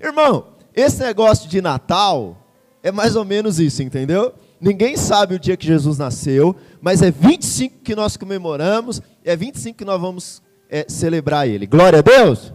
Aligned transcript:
Irmão, 0.00 0.46
esse 0.74 1.02
negócio 1.02 1.48
de 1.48 1.60
Natal 1.60 2.36
é 2.82 2.92
mais 2.92 3.16
ou 3.16 3.24
menos 3.24 3.58
isso, 3.58 3.82
entendeu? 3.82 4.32
Ninguém 4.60 4.96
sabe 4.96 5.34
o 5.34 5.38
dia 5.38 5.56
que 5.56 5.66
Jesus 5.66 5.98
nasceu, 5.98 6.54
mas 6.80 7.02
é 7.02 7.10
25 7.10 7.78
que 7.82 7.94
nós 7.94 8.16
comemoramos, 8.16 9.00
é 9.24 9.36
25 9.36 9.78
que 9.78 9.84
nós 9.84 10.00
vamos 10.00 10.42
é, 10.70 10.84
celebrar 10.88 11.48
ele. 11.48 11.66
Glória 11.66 11.98
a 11.98 12.02
Deus! 12.02 12.52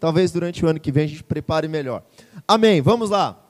Talvez 0.00 0.30
durante 0.30 0.64
o 0.64 0.68
ano 0.68 0.78
que 0.78 0.92
vem 0.92 1.04
a 1.04 1.08
gente 1.08 1.24
prepare 1.24 1.66
melhor. 1.66 2.02
Amém. 2.46 2.82
Vamos 2.82 3.08
lá. 3.08 3.40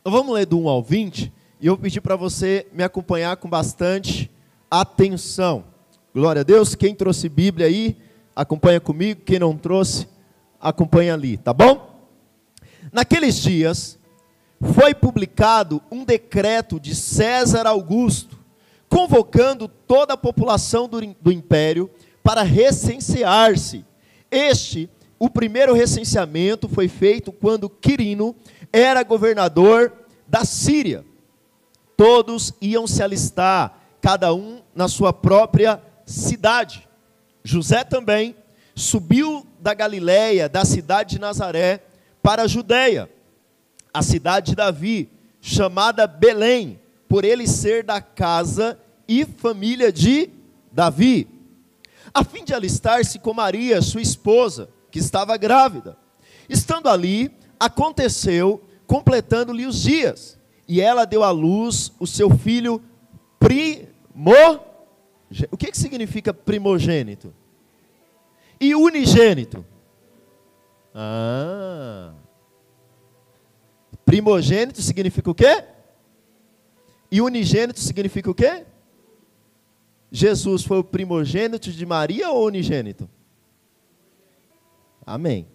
Então, 0.00 0.12
vamos 0.12 0.32
ler 0.32 0.46
do 0.46 0.58
1 0.60 0.68
ao 0.68 0.82
20 0.82 1.32
e 1.60 1.66
eu 1.66 1.76
pedi 1.76 2.00
para 2.00 2.14
você 2.14 2.66
me 2.72 2.84
acompanhar 2.84 3.36
com 3.36 3.48
bastante 3.48 4.30
atenção. 4.70 5.64
Glória 6.14 6.40
a 6.40 6.44
Deus. 6.44 6.74
Quem 6.74 6.94
trouxe 6.94 7.28
Bíblia 7.28 7.66
aí, 7.66 7.96
acompanha 8.34 8.80
comigo. 8.80 9.22
Quem 9.24 9.40
não 9.40 9.56
trouxe, 9.56 10.06
acompanha 10.60 11.14
ali, 11.14 11.36
tá 11.36 11.52
bom? 11.52 11.87
Naqueles 12.92 13.36
dias, 13.36 13.98
foi 14.74 14.94
publicado 14.94 15.80
um 15.90 16.04
decreto 16.04 16.80
de 16.80 16.94
César 16.94 17.66
Augusto, 17.66 18.38
convocando 18.88 19.68
toda 19.68 20.14
a 20.14 20.16
população 20.16 20.88
do, 20.88 21.00
do 21.20 21.30
império 21.30 21.90
para 22.22 22.42
recensear-se. 22.42 23.84
Este, 24.30 24.90
o 25.18 25.30
primeiro 25.30 25.74
recenseamento, 25.74 26.68
foi 26.68 26.88
feito 26.88 27.32
quando 27.32 27.70
Quirino 27.70 28.34
era 28.72 29.02
governador 29.02 29.92
da 30.26 30.44
Síria. 30.44 31.04
Todos 31.96 32.52
iam 32.60 32.86
se 32.86 33.02
alistar, 33.02 33.78
cada 34.00 34.32
um 34.32 34.60
na 34.74 34.88
sua 34.88 35.12
própria 35.12 35.82
cidade. 36.06 36.88
José 37.42 37.84
também 37.84 38.36
subiu 38.74 39.46
da 39.60 39.74
Galiléia, 39.74 40.48
da 40.48 40.64
cidade 40.64 41.16
de 41.16 41.20
Nazaré, 41.20 41.82
para 42.22 42.42
a 42.42 42.46
Judéia, 42.46 43.10
a 43.92 44.02
cidade 44.02 44.50
de 44.50 44.56
Davi, 44.56 45.10
chamada 45.40 46.06
Belém, 46.06 46.80
por 47.08 47.24
ele 47.24 47.46
ser 47.46 47.82
da 47.82 48.00
casa 48.00 48.78
e 49.06 49.24
família 49.24 49.90
de 49.90 50.30
Davi, 50.70 51.26
a 52.12 52.24
fim 52.24 52.44
de 52.44 52.52
alistar-se 52.52 53.18
com 53.18 53.32
Maria, 53.32 53.80
sua 53.80 54.02
esposa, 54.02 54.68
que 54.90 54.98
estava 54.98 55.36
grávida. 55.36 55.96
Estando 56.48 56.88
ali, 56.88 57.30
aconteceu, 57.58 58.64
completando-lhe 58.86 59.66
os 59.66 59.82
dias, 59.82 60.38
e 60.66 60.80
ela 60.80 61.04
deu 61.04 61.22
à 61.22 61.30
luz 61.30 61.92
o 61.98 62.06
seu 62.06 62.30
filho 62.30 62.82
primogênito. 63.38 64.68
O 65.50 65.56
que, 65.56 65.70
que 65.70 65.78
significa 65.78 66.32
primogênito? 66.32 67.34
E 68.60 68.74
unigênito? 68.74 69.64
Ah. 71.00 72.12
Primogênito 74.04 74.82
significa 74.82 75.30
o 75.30 75.34
quê? 75.34 75.62
E 77.08 77.20
unigênito 77.20 77.78
significa 77.78 78.28
o 78.28 78.34
quê? 78.34 78.64
Jesus 80.10 80.64
foi 80.64 80.78
o 80.78 80.84
primogênito 80.84 81.70
de 81.70 81.86
Maria 81.86 82.30
ou 82.30 82.46
unigênito? 82.46 83.08
Amém. 85.06 85.46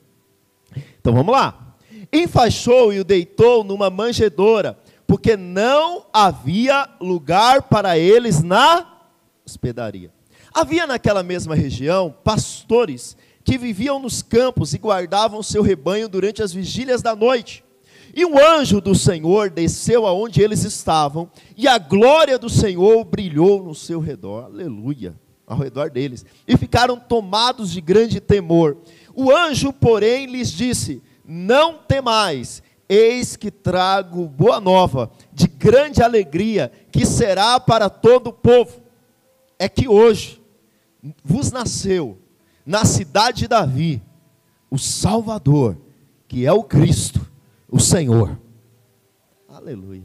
Então 1.02 1.14
vamos 1.14 1.34
lá. 1.34 1.76
Enfaixou 2.12 2.94
e 2.94 3.02
o 3.02 3.04
deitou 3.04 3.66
numa 3.66 3.90
manjedoura, 3.90 4.80
porque 5.06 5.36
não 5.36 6.06
havia 6.14 6.88
lugar 7.02 7.64
para 7.64 7.98
eles 7.98 8.42
na 8.42 8.88
hospedaria. 9.46 10.10
Havia 10.54 10.88
naquela 10.88 11.22
mesma 11.22 11.54
região 11.54 12.16
pastores 12.24 13.18
que 13.44 13.58
viviam 13.58 14.00
nos 14.00 14.22
campos 14.22 14.74
e 14.74 14.78
guardavam 14.78 15.44
seu 15.44 15.62
rebanho 15.62 16.08
durante 16.08 16.42
as 16.42 16.54
vigílias 16.54 17.02
da 17.02 17.16
noite. 17.16 17.64
E 18.16 18.26
um 18.26 18.38
anjo 18.38 18.80
do 18.80 18.94
Senhor 18.94 19.50
desceu 19.50 20.06
aonde 20.06 20.42
eles 20.42 20.64
estavam, 20.64 21.30
e 21.58 21.68
a 21.68 21.80
glória 21.80 22.38
do 22.38 22.50
Senhor 22.50 23.04
brilhou 23.04 23.64
no 23.64 23.74
seu 23.74 24.00
redor. 24.00 24.46
Aleluia! 24.46 25.16
Ao 25.46 25.58
redor 25.58 25.90
deles. 25.90 26.26
E 26.48 26.56
ficaram 26.56 26.98
tomados 26.98 27.72
de 27.72 27.82
grande 27.82 28.22
temor. 28.22 28.78
O 29.16 29.32
anjo, 29.32 29.74
porém, 29.74 30.28
lhes 30.28 30.52
disse: 30.52 31.02
Não 31.26 31.80
temais, 31.80 32.64
eis 32.88 33.36
que 33.36 33.52
trago 33.52 34.28
boa 34.28 34.62
nova, 34.62 35.12
de 35.34 35.48
grande 35.48 36.02
alegria, 36.02 36.72
que 36.92 37.06
será 37.06 37.60
para 37.60 37.90
todo 37.90 38.28
o 38.28 38.34
povo. 38.34 38.82
É 39.58 39.68
que 39.68 39.88
hoje 39.88 40.42
vos 41.24 41.52
nasceu 41.52 42.18
na 42.66 42.86
cidade 42.86 43.40
de 43.40 43.48
Davi, 43.48 44.02
o 44.70 44.78
Salvador, 44.78 45.78
que 46.28 46.46
é 46.46 46.52
o 46.52 46.64
Cristo, 46.64 47.26
o 47.70 47.80
Senhor. 47.80 48.40
Aleluia. 49.48 50.04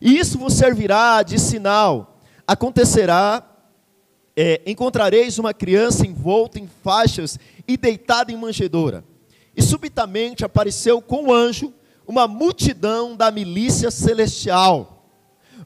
E 0.00 0.18
isso 0.18 0.38
vos 0.38 0.54
servirá 0.54 1.22
de 1.22 1.38
sinal. 1.38 2.18
Acontecerá, 2.46 3.42
é, 4.36 4.60
encontrareis 4.66 5.38
uma 5.38 5.52
criança 5.52 6.06
envolta 6.06 6.58
em 6.58 6.68
faixas 6.82 7.38
e 7.66 7.76
deitada 7.76 8.32
em 8.32 8.36
manjedoura. 8.36 9.04
E 9.56 9.62
subitamente 9.62 10.44
apareceu 10.44 11.00
com 11.00 11.26
o 11.26 11.32
anjo 11.32 11.72
uma 12.06 12.28
multidão 12.28 13.16
da 13.16 13.30
milícia 13.30 13.90
celestial, 13.90 15.08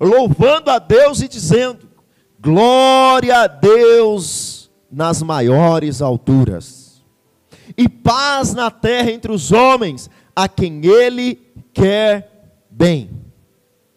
louvando 0.00 0.70
a 0.70 0.78
Deus 0.78 1.20
e 1.20 1.28
dizendo: 1.28 1.88
Glória 2.38 3.42
a 3.42 3.46
Deus 3.46 4.57
nas 4.91 5.22
maiores 5.22 6.00
alturas, 6.03 7.03
e 7.76 7.88
paz 7.88 8.54
na 8.54 8.71
terra 8.71 9.10
entre 9.10 9.31
os 9.31 9.53
homens, 9.53 10.09
a 10.34 10.49
quem 10.49 10.84
Ele 10.87 11.37
quer 11.72 12.56
bem. 12.71 13.10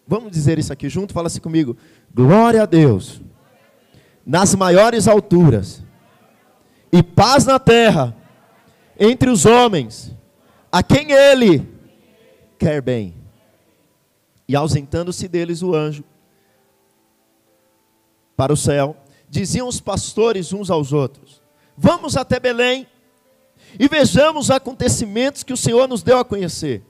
Vamos 0.06 0.30
dizer 0.30 0.58
isso 0.58 0.72
aqui 0.72 0.88
junto? 0.88 1.12
Fala 1.12 1.28
assim 1.28 1.40
comigo. 1.40 1.76
Glória 2.14 2.62
a 2.62 2.66
Deus 2.66 3.22
nas 4.24 4.54
maiores 4.54 5.08
alturas, 5.08 5.82
e 6.92 7.02
paz 7.02 7.44
na 7.44 7.58
terra 7.58 8.14
entre 8.98 9.28
os 9.30 9.44
homens, 9.44 10.14
a 10.70 10.82
quem 10.82 11.10
Ele 11.10 11.66
quer 12.58 12.80
bem. 12.80 13.14
E 14.46 14.54
ausentando-se 14.54 15.26
deles 15.26 15.62
o 15.62 15.74
anjo 15.74 16.04
para 18.36 18.52
o 18.52 18.56
céu, 18.56 18.96
diziam 19.32 19.66
os 19.66 19.80
pastores 19.80 20.52
uns 20.52 20.70
aos 20.70 20.92
outros: 20.92 21.40
Vamos 21.74 22.18
até 22.18 22.38
Belém 22.38 22.86
e 23.80 23.88
vejamos 23.88 24.44
os 24.44 24.50
acontecimentos 24.50 25.42
que 25.42 25.54
o 25.54 25.56
Senhor 25.56 25.88
nos 25.88 26.02
deu 26.02 26.18
a 26.18 26.24
conhecer. 26.24 26.84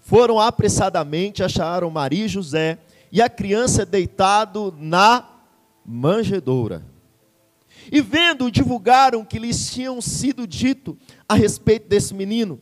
Foram 0.00 0.40
apressadamente, 0.40 1.42
acharam 1.42 1.90
Maria 1.90 2.24
e 2.24 2.28
José 2.28 2.78
e 3.12 3.20
a 3.20 3.28
criança 3.28 3.84
deitado 3.84 4.74
na 4.78 5.28
manjedoura. 5.84 6.82
E 7.92 8.00
vendo, 8.00 8.50
divulgaram 8.50 9.22
que 9.22 9.38
lhes 9.38 9.70
tinham 9.70 10.00
sido 10.00 10.46
dito 10.46 10.96
a 11.28 11.34
respeito 11.34 11.86
desse 11.86 12.14
menino. 12.14 12.58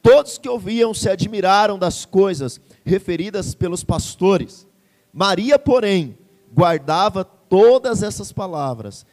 Todos 0.00 0.38
que 0.38 0.48
ouviam 0.48 0.94
se 0.94 1.08
admiraram 1.08 1.76
das 1.76 2.04
coisas 2.04 2.60
referidas 2.84 3.52
pelos 3.52 3.82
pastores. 3.82 4.64
Maria, 5.12 5.58
porém, 5.58 6.16
guardava 6.52 7.24
todas 7.48 8.02
essas 8.02 8.32
palavras, 8.32 9.04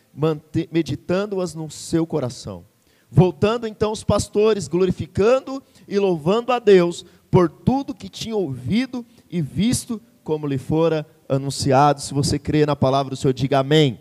meditando-as 0.71 1.53
no 1.55 1.69
seu 1.69 2.05
coração. 2.05 2.65
Voltando 3.09 3.67
então 3.67 3.91
os 3.91 4.03
pastores, 4.03 4.67
glorificando 4.67 5.61
e 5.87 5.99
louvando 5.99 6.51
a 6.51 6.59
Deus 6.59 7.05
por 7.29 7.49
tudo 7.49 7.93
que 7.93 8.09
tinham 8.09 8.39
ouvido 8.39 9.05
e 9.29 9.41
visto, 9.41 10.01
como 10.23 10.47
lhe 10.47 10.57
fora 10.57 11.05
anunciado. 11.27 12.01
Se 12.01 12.13
você 12.13 12.39
crê 12.39 12.65
na 12.65 12.75
palavra 12.75 13.09
do 13.09 13.15
Senhor, 13.15 13.33
diga 13.33 13.59
amém. 13.59 13.99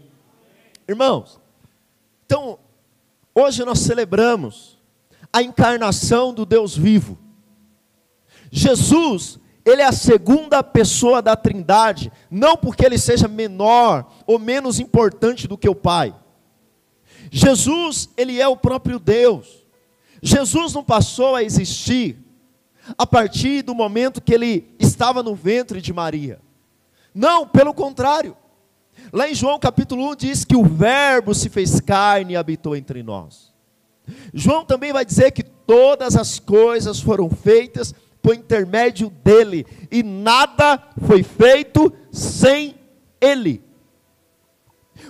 Irmãos, 0.89 1.41
então, 2.27 2.59
hoje 3.35 3.65
nós 3.65 3.81
celebramos 3.81 4.79
a 5.33 5.43
encarnação 5.43 6.33
do 6.35 6.45
Deus 6.45 6.77
vivo. 6.77 7.19
Jesus 8.50 9.38
ele 9.72 9.82
é 9.82 9.87
a 9.87 9.93
segunda 9.93 10.62
pessoa 10.62 11.20
da 11.20 11.37
Trindade, 11.37 12.12
não 12.31 12.56
porque 12.56 12.84
ele 12.84 12.99
seja 12.99 13.28
menor 13.28 14.11
ou 14.26 14.38
menos 14.38 14.81
importante 14.81 15.46
do 15.46 15.58
que 15.58 15.69
o 15.69 15.75
Pai. 15.75 16.14
Jesus, 17.31 18.08
ele 18.17 18.40
é 18.40 18.49
o 18.49 18.56
próprio 18.56 18.99
Deus. 18.99 19.64
Jesus 20.22 20.72
não 20.72 20.82
passou 20.82 21.34
a 21.34 21.43
existir 21.43 22.19
a 22.99 23.06
partir 23.06 23.62
do 23.62 23.75
momento 23.75 24.20
que 24.20 24.34
ele 24.34 24.75
estava 24.78 25.22
no 25.22 25.34
ventre 25.34 25.81
de 25.81 25.93
Maria. 25.93 26.40
Não, 27.14 27.46
pelo 27.46 27.73
contrário. 27.73 28.37
Lá 29.12 29.28
em 29.28 29.34
João 29.34 29.58
capítulo 29.58 30.11
1 30.11 30.16
diz 30.16 30.44
que 30.44 30.56
o 30.56 30.64
Verbo 30.64 31.34
se 31.34 31.49
fez 31.49 31.81
carne 31.81 32.34
e 32.34 32.37
habitou 32.37 32.76
entre 32.76 33.02
nós. 33.02 33.52
João 34.32 34.64
também 34.64 34.93
vai 34.93 35.05
dizer 35.05 35.31
que 35.31 35.43
todas 35.43 36.16
as 36.16 36.38
coisas 36.38 37.00
foram 37.00 37.31
feitas 37.31 37.94
por 38.22 38.34
intermédio 38.34 39.11
dele, 39.11 39.67
e 39.90 40.02
nada 40.02 40.82
foi 41.06 41.22
feito 41.22 41.93
sem 42.12 42.75
ele. 43.20 43.62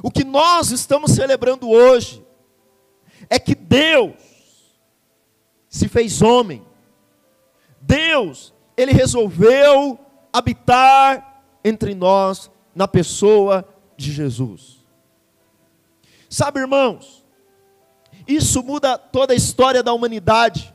O 0.02 0.10
que 0.10 0.24
nós 0.24 0.70
estamos 0.70 1.12
celebrando 1.12 1.68
hoje 1.68 2.24
é 3.28 3.38
que 3.38 3.54
Deus 3.54 4.14
se 5.68 5.88
fez 5.88 6.20
homem, 6.20 6.66
Deus, 7.80 8.52
ele 8.76 8.92
resolveu 8.92 9.98
habitar 10.32 11.44
entre 11.64 11.94
nós 11.94 12.50
na 12.74 12.88
pessoa 12.88 13.66
de 13.96 14.12
Jesus. 14.12 14.84
Sabe, 16.28 16.60
irmãos, 16.60 17.24
isso 18.26 18.62
muda 18.62 18.98
toda 18.98 19.32
a 19.32 19.36
história 19.36 19.82
da 19.82 19.92
humanidade. 19.92 20.74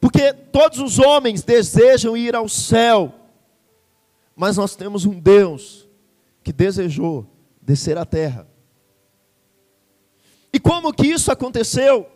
Porque 0.00 0.32
todos 0.32 0.78
os 0.78 0.98
homens 0.98 1.42
desejam 1.42 2.16
ir 2.16 2.34
ao 2.34 2.48
céu, 2.48 3.14
mas 4.34 4.56
nós 4.56 4.76
temos 4.76 5.04
um 5.04 5.18
Deus 5.18 5.88
que 6.42 6.52
desejou 6.52 7.26
descer 7.60 7.98
à 7.98 8.04
terra. 8.04 8.46
E 10.52 10.60
como 10.60 10.92
que 10.92 11.06
isso 11.06 11.32
aconteceu? 11.32 12.06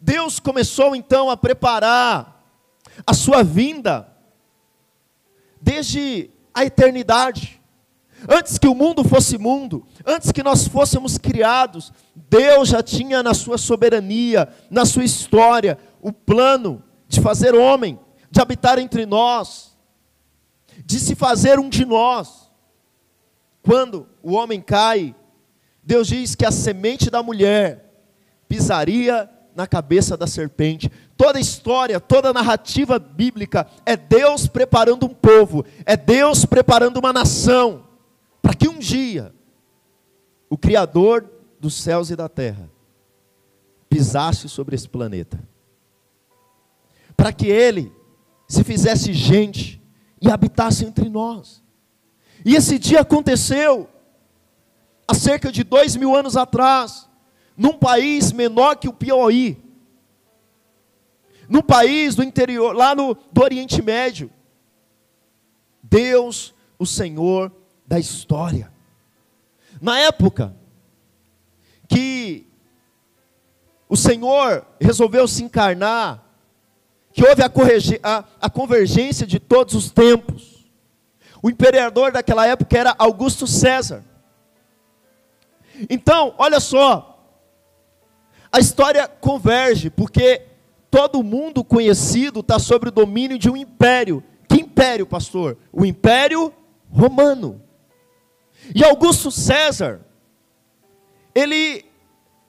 Deus 0.00 0.38
começou 0.38 0.94
então 0.94 1.30
a 1.30 1.36
preparar 1.36 2.44
a 3.06 3.14
sua 3.14 3.42
vinda 3.42 4.08
desde 5.60 6.30
a 6.52 6.64
eternidade. 6.64 7.60
Antes 8.28 8.58
que 8.58 8.68
o 8.68 8.74
mundo 8.74 9.02
fosse 9.02 9.38
mundo, 9.38 9.86
antes 10.04 10.30
que 10.30 10.42
nós 10.42 10.68
fôssemos 10.68 11.16
criados, 11.16 11.90
Deus 12.14 12.68
já 12.68 12.82
tinha 12.82 13.22
na 13.22 13.32
sua 13.32 13.56
soberania, 13.56 14.48
na 14.70 14.84
sua 14.84 15.04
história, 15.04 15.78
o 16.00 16.12
plano 16.12 16.82
de 17.08 17.20
fazer 17.20 17.54
homem, 17.54 17.98
de 18.30 18.40
habitar 18.40 18.78
entre 18.78 19.04
nós, 19.04 19.76
de 20.84 20.98
se 20.98 21.14
fazer 21.14 21.58
um 21.58 21.68
de 21.68 21.84
nós. 21.84 22.50
Quando 23.62 24.06
o 24.22 24.32
homem 24.32 24.60
cai, 24.60 25.14
Deus 25.82 26.08
diz 26.08 26.34
que 26.34 26.46
a 26.46 26.50
semente 26.50 27.10
da 27.10 27.22
mulher 27.22 27.92
pisaria 28.48 29.28
na 29.54 29.66
cabeça 29.66 30.16
da 30.16 30.26
serpente. 30.26 30.90
Toda 31.16 31.40
história, 31.40 32.00
toda 32.00 32.32
narrativa 32.32 32.98
bíblica 32.98 33.66
é 33.84 33.96
Deus 33.96 34.46
preparando 34.46 35.06
um 35.06 35.14
povo, 35.14 35.64
é 35.84 35.96
Deus 35.96 36.44
preparando 36.44 36.98
uma 36.98 37.12
nação, 37.12 37.84
para 38.40 38.54
que 38.54 38.68
um 38.68 38.78
dia 38.78 39.34
o 40.48 40.56
Criador 40.56 41.28
dos 41.60 41.74
céus 41.74 42.10
e 42.10 42.16
da 42.16 42.28
terra 42.28 42.70
pisasse 43.88 44.48
sobre 44.48 44.74
esse 44.74 44.88
planeta 44.88 45.49
para 47.20 47.34
que 47.34 47.48
ele 47.48 47.92
se 48.48 48.64
fizesse 48.64 49.12
gente 49.12 49.78
e 50.22 50.30
habitasse 50.30 50.86
entre 50.86 51.10
nós. 51.10 51.62
E 52.42 52.56
esse 52.56 52.78
dia 52.78 53.00
aconteceu 53.00 53.90
há 55.06 55.12
cerca 55.12 55.52
de 55.52 55.62
dois 55.62 55.94
mil 55.96 56.16
anos 56.16 56.34
atrás, 56.34 57.06
num 57.54 57.74
país 57.74 58.32
menor 58.32 58.76
que 58.76 58.88
o 58.88 58.92
Piauí, 58.94 59.62
num 61.46 61.60
país 61.60 62.14
do 62.14 62.24
interior, 62.24 62.74
lá 62.74 62.94
no 62.94 63.14
do 63.30 63.42
Oriente 63.42 63.82
Médio. 63.82 64.30
Deus, 65.82 66.54
o 66.78 66.86
Senhor 66.86 67.52
da 67.86 67.98
história. 67.98 68.72
Na 69.78 69.98
época 69.98 70.56
que 71.86 72.46
o 73.90 73.96
Senhor 73.96 74.66
resolveu 74.80 75.28
se 75.28 75.44
encarnar 75.44 76.29
que 77.12 77.24
houve 77.24 77.42
a, 77.42 77.50
a, 78.02 78.24
a 78.40 78.50
convergência 78.50 79.26
de 79.26 79.38
todos 79.38 79.74
os 79.74 79.90
tempos. 79.90 80.66
O 81.42 81.50
imperador 81.50 82.12
daquela 82.12 82.46
época 82.46 82.76
era 82.78 82.94
Augusto 82.98 83.46
César. 83.46 84.04
Então, 85.88 86.34
olha 86.38 86.60
só, 86.60 87.10
a 88.52 88.58
história 88.58 89.08
converge, 89.08 89.90
porque 89.90 90.42
todo 90.90 91.22
mundo 91.22 91.64
conhecido 91.64 92.40
está 92.40 92.58
sob 92.58 92.88
o 92.88 92.92
domínio 92.92 93.38
de 93.38 93.48
um 93.48 93.56
império. 93.56 94.22
Que 94.48 94.60
império, 94.60 95.06
pastor? 95.06 95.56
O 95.72 95.86
Império 95.86 96.52
Romano. 96.90 97.62
E 98.74 98.84
Augusto 98.84 99.30
César, 99.30 100.00
ele 101.34 101.84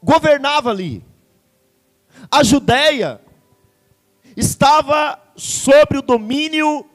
governava 0.04 0.72
ali. 0.72 1.06
A 2.30 2.44
Judéia 2.44 3.22
estava 4.42 5.20
sobre 5.36 5.98
o 5.98 6.02
domínio 6.02 6.86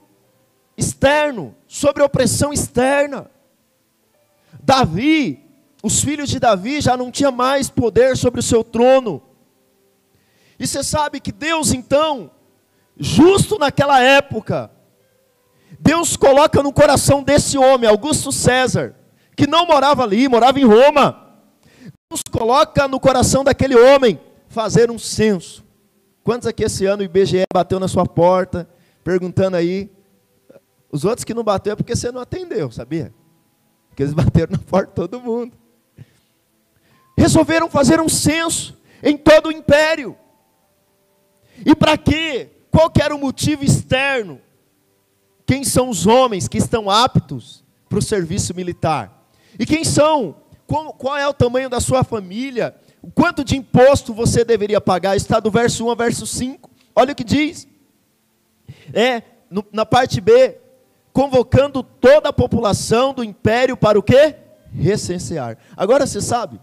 externo, 0.77 1.55
sobre 1.67 2.03
a 2.03 2.07
opressão 2.07 2.53
externa. 2.53 3.31
Davi, 4.63 5.45
os 5.83 6.03
filhos 6.03 6.29
de 6.29 6.39
Davi 6.39 6.81
já 6.81 6.97
não 6.97 7.11
tinham 7.11 7.33
mais 7.33 7.71
poder 7.71 8.17
sobre 8.17 8.41
o 8.41 8.43
seu 8.43 8.65
trono. 8.65 9.23
E 10.59 10.67
você 10.67 10.83
sabe 10.83 11.21
que 11.21 11.31
Deus 11.31 11.73
então, 11.73 12.31
justo 12.97 13.59
naquela 13.59 14.01
época, 14.01 14.71
Deus 15.79 16.17
coloca 16.17 16.63
no 16.63 16.73
coração 16.73 17.23
desse 17.23 17.57
homem, 17.57 17.89
Augusto 17.89 18.33
César, 18.33 18.95
que 19.37 19.47
não 19.47 19.67
morava 19.67 20.03
ali, 20.03 20.29
morava 20.29 20.59
em 20.59 20.65
Roma. 20.65 21.25
Deus 22.11 22.23
coloca 22.31 22.89
no 22.89 22.99
coração 22.99 23.45
daquele 23.45 23.77
homem 23.77 24.19
fazer 24.49 24.91
um 24.91 24.99
censo. 24.99 25.66
Quantos 26.27 26.49
aqui 26.49 26.65
esse 26.65 26.85
ano 26.85 27.03
o 27.03 27.05
IBGE 27.05 27.45
bateu 27.55 27.79
na 27.79 27.87
sua 27.87 28.05
porta, 28.05 28.69
perguntando 29.05 29.57
aí? 29.57 29.89
Os 30.91 31.05
outros 31.05 31.23
que 31.23 31.33
não 31.33 31.45
bateu 31.45 31.75
é 31.75 31.77
porque 31.77 31.95
você 31.95 32.11
não 32.11 32.21
atendeu, 32.21 32.69
sabia? 32.73 33.15
Porque 33.89 34.03
eles 34.03 34.11
bateram 34.13 34.51
na 34.51 34.59
porta 34.59 34.89
de 34.89 34.95
todo 34.95 35.21
mundo. 35.21 35.57
Resolveram 37.17 37.71
fazer 37.71 38.01
um 38.01 38.09
censo 38.09 38.77
em 39.05 39.17
todo 39.17 39.51
o 39.51 39.53
império. 39.53 40.17
E 41.65 41.77
para 41.77 41.97
quê? 41.97 42.51
Qual 42.73 42.91
que 42.91 43.01
era 43.01 43.15
o 43.15 43.21
motivo 43.21 43.65
externo? 43.65 44.41
Quem 45.47 45.63
são 45.63 45.89
os 45.89 46.09
homens 46.09 46.49
que 46.49 46.59
estão 46.59 46.91
aptos 46.91 47.65
para 47.89 48.01
o 48.01 48.03
serviço 48.03 48.53
militar? 48.53 49.31
E 49.57 49.65
quem 49.65 49.85
são? 49.85 50.39
Qual, 50.67 50.93
qual 50.93 51.17
é 51.17 51.29
o 51.29 51.33
tamanho 51.33 51.71
da 51.71 51.79
sua 51.79 52.03
família? 52.03 52.75
O 53.07 53.11
quanto 53.13 53.45
de 53.45 53.57
imposto 53.57 54.13
você 54.13 54.45
deveria 54.45 54.81
pagar, 54.81 55.17
está 55.17 55.39
do 55.39 55.49
verso 55.49 55.87
1 55.87 55.91
ao 55.91 55.95
verso 55.95 56.27
5. 56.27 56.69
Olha 56.93 57.13
o 57.13 57.15
que 57.15 57.23
diz. 57.23 57.69
É, 58.93 59.23
no, 59.49 59.65
na 59.71 59.87
parte 59.87 60.21
B, 60.21 60.59
convocando 61.13 61.85
toda 61.85 62.31
a 62.31 62.33
população 62.33 63.15
do 63.15 63.23
império 63.23 63.77
para 63.77 63.97
o 63.97 64.03
quê? 64.03 64.35
Recensear. 64.73 65.57
Agora 65.77 66.05
você 66.05 66.21
sabe, 66.21 66.61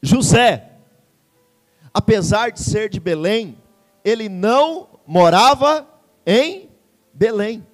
José, 0.00 0.70
apesar 1.92 2.50
de 2.52 2.60
ser 2.60 2.88
de 2.88 2.98
Belém, 2.98 3.58
ele 4.02 4.30
não 4.30 4.88
morava 5.06 5.86
em 6.24 6.70
Belém. 7.12 7.66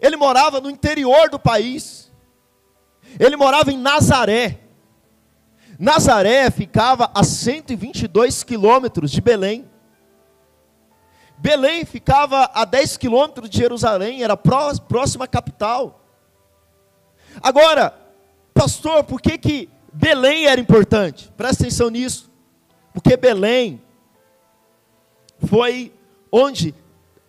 Ele 0.00 0.16
morava 0.16 0.60
no 0.60 0.68
interior 0.68 1.30
do 1.30 1.38
país. 1.38 2.10
Ele 3.20 3.36
morava 3.36 3.70
em 3.70 3.78
Nazaré. 3.78 4.58
Nazaré 5.78 6.50
ficava 6.50 7.10
a 7.14 7.24
122 7.24 8.42
quilômetros 8.42 9.10
de 9.10 9.20
Belém. 9.20 9.68
Belém 11.38 11.84
ficava 11.84 12.50
a 12.54 12.64
10 12.64 12.96
quilômetros 12.96 13.50
de 13.50 13.58
Jerusalém, 13.58 14.22
era 14.22 14.36
próxima 14.36 15.24
à 15.24 15.28
capital. 15.28 16.04
Agora, 17.42 17.94
pastor, 18.54 19.02
por 19.02 19.20
que, 19.20 19.36
que 19.38 19.68
Belém 19.92 20.46
era 20.46 20.60
importante? 20.60 21.32
Presta 21.36 21.64
atenção 21.64 21.90
nisso. 21.90 22.30
Porque 22.92 23.16
Belém 23.16 23.82
foi 25.46 25.92
onde 26.30 26.74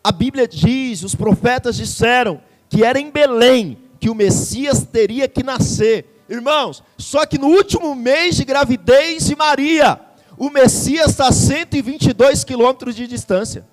a 0.03 0.12
Bíblia 0.12 0.47
diz, 0.47 1.01
os 1.01 1.15
profetas 1.15 1.75
disseram, 1.75 2.41
que 2.69 2.83
era 2.83 3.00
em 3.00 3.09
Belém 3.09 3.77
que 4.00 4.09
o 4.09 4.15
Messias 4.15 4.83
teria 4.85 5.27
que 5.27 5.41
nascer. 5.41 6.12
Irmãos, 6.33 6.83
só 6.97 7.27
que 7.27 7.37
no 7.37 7.45
último 7.45 7.93
mês 7.93 8.35
de 8.35 8.43
gravidez 8.43 9.27
de 9.27 9.35
Maria, 9.35 10.01
o 10.35 10.49
Messias 10.49 11.11
está 11.11 11.27
a 11.27 11.31
122 11.31 12.43
quilômetros 12.43 12.95
de 12.95 13.05
distância. 13.05 13.67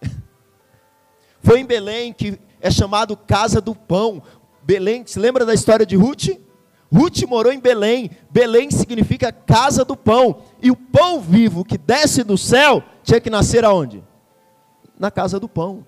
Foi 1.42 1.58
em 1.58 1.66
Belém 1.66 2.12
que 2.12 2.38
é 2.60 2.70
chamado 2.70 3.16
Casa 3.16 3.60
do 3.60 3.74
Pão. 3.74 4.22
Belém, 4.62 5.04
se 5.04 5.18
lembra 5.18 5.44
da 5.44 5.52
história 5.52 5.84
de 5.84 5.96
Ruth? 5.96 6.28
Ruth 6.94 7.22
morou 7.26 7.52
em 7.52 7.58
Belém. 7.58 8.12
Belém 8.30 8.70
significa 8.70 9.32
casa 9.32 9.84
do 9.84 9.96
pão. 9.96 10.40
E 10.62 10.70
o 10.70 10.76
pão 10.76 11.20
vivo 11.20 11.64
que 11.64 11.76
desce 11.76 12.22
do 12.22 12.38
céu 12.38 12.80
tinha 13.02 13.20
que 13.20 13.28
nascer 13.28 13.64
aonde? 13.64 14.04
Na 14.96 15.10
casa 15.10 15.40
do 15.40 15.48
pão. 15.48 15.84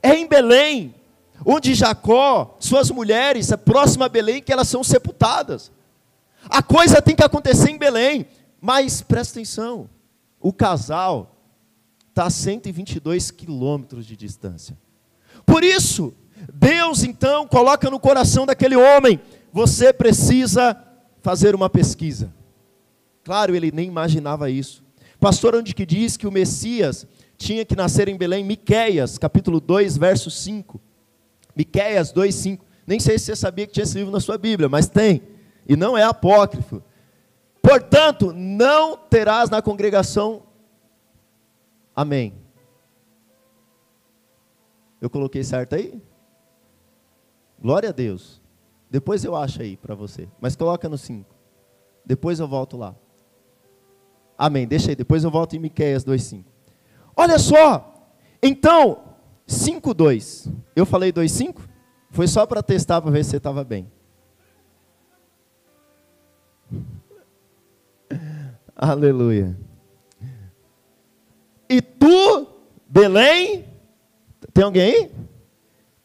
É 0.00 0.14
em 0.14 0.28
Belém 0.28 0.94
onde 1.44 1.74
Jacó, 1.74 2.56
suas 2.60 2.90
mulheres, 2.90 3.50
é 3.52 3.56
próxima 3.56 4.06
a 4.06 4.08
Belém, 4.08 4.42
que 4.42 4.52
elas 4.52 4.68
são 4.68 4.82
sepultadas. 4.82 5.70
A 6.48 6.62
coisa 6.62 7.02
tem 7.02 7.14
que 7.14 7.24
acontecer 7.24 7.70
em 7.70 7.78
Belém, 7.78 8.26
mas 8.60 9.02
presta 9.02 9.38
atenção, 9.38 9.88
o 10.40 10.52
casal 10.52 11.36
está 12.08 12.24
a 12.24 12.30
122 12.30 13.30
quilômetros 13.30 14.06
de 14.06 14.16
distância. 14.16 14.76
Por 15.46 15.62
isso, 15.62 16.12
Deus 16.52 17.02
então 17.02 17.46
coloca 17.46 17.90
no 17.90 18.00
coração 18.00 18.46
daquele 18.46 18.76
homem: 18.76 19.20
você 19.52 19.92
precisa 19.92 20.76
fazer 21.22 21.54
uma 21.54 21.68
pesquisa. 21.68 22.32
Claro, 23.24 23.54
ele 23.54 23.70
nem 23.70 23.86
imaginava 23.86 24.50
isso, 24.50 24.82
Pastor 25.20 25.56
onde 25.56 25.74
que 25.74 25.84
diz 25.84 26.16
que 26.16 26.28
o 26.28 26.32
Messias 26.32 27.04
tinha 27.36 27.64
que 27.64 27.74
nascer 27.74 28.08
em 28.08 28.16
Belém, 28.16 28.44
Miqueias, 28.44 29.18
capítulo 29.18 29.60
2, 29.60 29.96
verso 29.96 30.30
5. 30.30 30.80
Miqueias 31.58 32.12
2, 32.12 32.32
5. 32.32 32.64
Nem 32.86 33.00
sei 33.00 33.18
se 33.18 33.26
você 33.26 33.36
sabia 33.36 33.66
que 33.66 33.72
tinha 33.72 33.82
esse 33.82 33.98
livro 33.98 34.12
na 34.12 34.20
sua 34.20 34.38
Bíblia, 34.38 34.68
mas 34.68 34.88
tem. 34.88 35.22
E 35.68 35.74
não 35.74 35.98
é 35.98 36.04
apócrifo. 36.04 36.80
Portanto, 37.60 38.32
não 38.32 38.96
terás 38.96 39.50
na 39.50 39.60
congregação. 39.60 40.44
Amém. 41.94 42.32
Eu 45.00 45.10
coloquei 45.10 45.42
certo 45.42 45.74
aí? 45.74 46.00
Glória 47.60 47.88
a 47.88 47.92
Deus. 47.92 48.40
Depois 48.88 49.24
eu 49.24 49.34
acho 49.34 49.60
aí 49.60 49.76
para 49.76 49.96
você. 49.96 50.28
Mas 50.40 50.54
coloca 50.54 50.88
no 50.88 50.96
5. 50.96 51.34
Depois 52.06 52.38
eu 52.38 52.46
volto 52.46 52.76
lá. 52.76 52.94
Amém. 54.38 54.66
Deixa 54.66 54.90
aí. 54.90 54.96
Depois 54.96 55.24
eu 55.24 55.30
volto 55.30 55.56
em 55.56 55.58
Miqueias 55.58 56.04
2,5. 56.04 56.44
Olha 57.16 57.38
só. 57.38 58.12
Então, 58.40 59.07
5,2. 59.48 60.52
Eu 60.76 60.84
falei 60.84 61.10
2,5? 61.12 61.56
Foi 62.10 62.28
só 62.28 62.44
para 62.46 62.62
testar 62.62 63.00
para 63.00 63.10
ver 63.10 63.24
se 63.24 63.30
você 63.30 63.38
estava 63.38 63.64
bem. 63.64 63.90
Aleluia. 68.76 69.56
E 71.68 71.80
tu, 71.82 72.46
Belém, 72.88 73.64
tem 74.52 74.64
alguém 74.64 74.82
aí? 74.82 75.10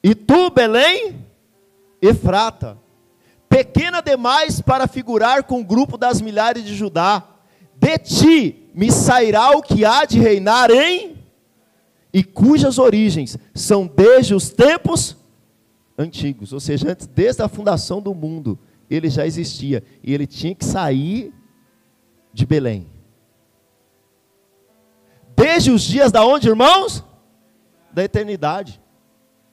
E 0.03 0.15
tu, 0.15 0.49
Belém, 0.49 1.25
Efrata, 2.01 2.77
pequena 3.47 4.01
demais 4.01 4.59
para 4.61 4.87
figurar 4.87 5.43
com 5.43 5.61
o 5.61 5.65
grupo 5.65 5.97
das 5.97 6.19
milhares 6.19 6.63
de 6.63 6.75
Judá, 6.75 7.23
de 7.75 7.97
ti 7.99 8.69
me 8.73 8.91
sairá 8.91 9.51
o 9.51 9.61
que 9.61 9.85
há 9.85 10.03
de 10.03 10.19
reinar 10.19 10.71
em, 10.71 11.12
e 12.13 12.23
cujas 12.23 12.77
origens 12.77 13.37
são 13.55 13.87
desde 13.87 14.35
os 14.35 14.49
tempos 14.49 15.17
antigos, 15.97 16.53
ou 16.53 16.59
seja, 16.59 16.91
antes, 16.91 17.07
desde 17.07 17.41
a 17.41 17.47
fundação 17.47 18.01
do 18.01 18.13
mundo, 18.13 18.59
ele 18.89 19.09
já 19.09 19.25
existia, 19.25 19.83
e 20.03 20.13
ele 20.13 20.27
tinha 20.27 20.53
que 20.53 20.63
sair 20.63 21.33
de 22.31 22.45
Belém. 22.45 22.87
Desde 25.35 25.71
os 25.71 25.81
dias 25.81 26.11
da 26.11 26.23
onde, 26.25 26.47
irmãos? 26.47 27.03
Da 27.91 28.03
eternidade. 28.03 28.79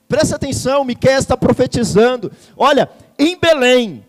Presta 0.07 0.35
atenção, 0.35 0.83
Miquel 0.83 1.17
está 1.17 1.37
profetizando. 1.37 2.31
Olha, 2.55 2.89
em 3.17 3.39
Belém 3.39 4.05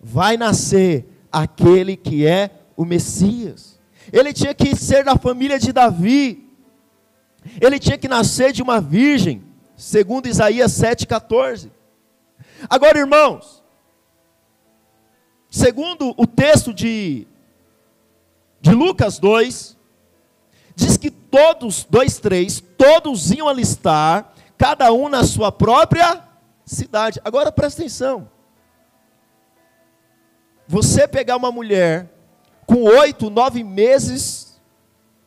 vai 0.00 0.36
nascer 0.36 1.06
aquele 1.30 1.96
que 1.96 2.26
é 2.26 2.50
o 2.76 2.84
Messias. 2.84 3.78
Ele 4.12 4.32
tinha 4.32 4.54
que 4.54 4.74
ser 4.76 5.04
da 5.04 5.16
família 5.16 5.58
de 5.58 5.72
Davi. 5.72 6.45
Ele 7.60 7.78
tinha 7.78 7.98
que 7.98 8.08
nascer 8.08 8.52
de 8.52 8.62
uma 8.62 8.80
virgem, 8.80 9.42
segundo 9.76 10.28
Isaías 10.28 10.72
7:14. 10.72 11.70
Agora, 12.68 12.98
irmãos, 12.98 13.62
segundo 15.50 16.14
o 16.16 16.26
texto 16.26 16.72
de 16.72 17.26
de 18.60 18.72
Lucas 18.72 19.18
2, 19.20 19.76
diz 20.74 20.96
que 20.96 21.10
todos, 21.10 21.84
2, 21.84 22.18
3, 22.18 22.60
todos 22.76 23.30
iam 23.30 23.48
alistar 23.48 24.32
cada 24.58 24.92
um 24.92 25.08
na 25.08 25.22
sua 25.24 25.52
própria 25.52 26.22
cidade. 26.64 27.20
Agora 27.24 27.52
presta 27.52 27.82
atenção. 27.82 28.28
Você 30.66 31.06
pegar 31.06 31.36
uma 31.36 31.52
mulher 31.52 32.10
com 32.66 32.82
oito, 32.82 33.30
nove 33.30 33.62
meses 33.62 34.60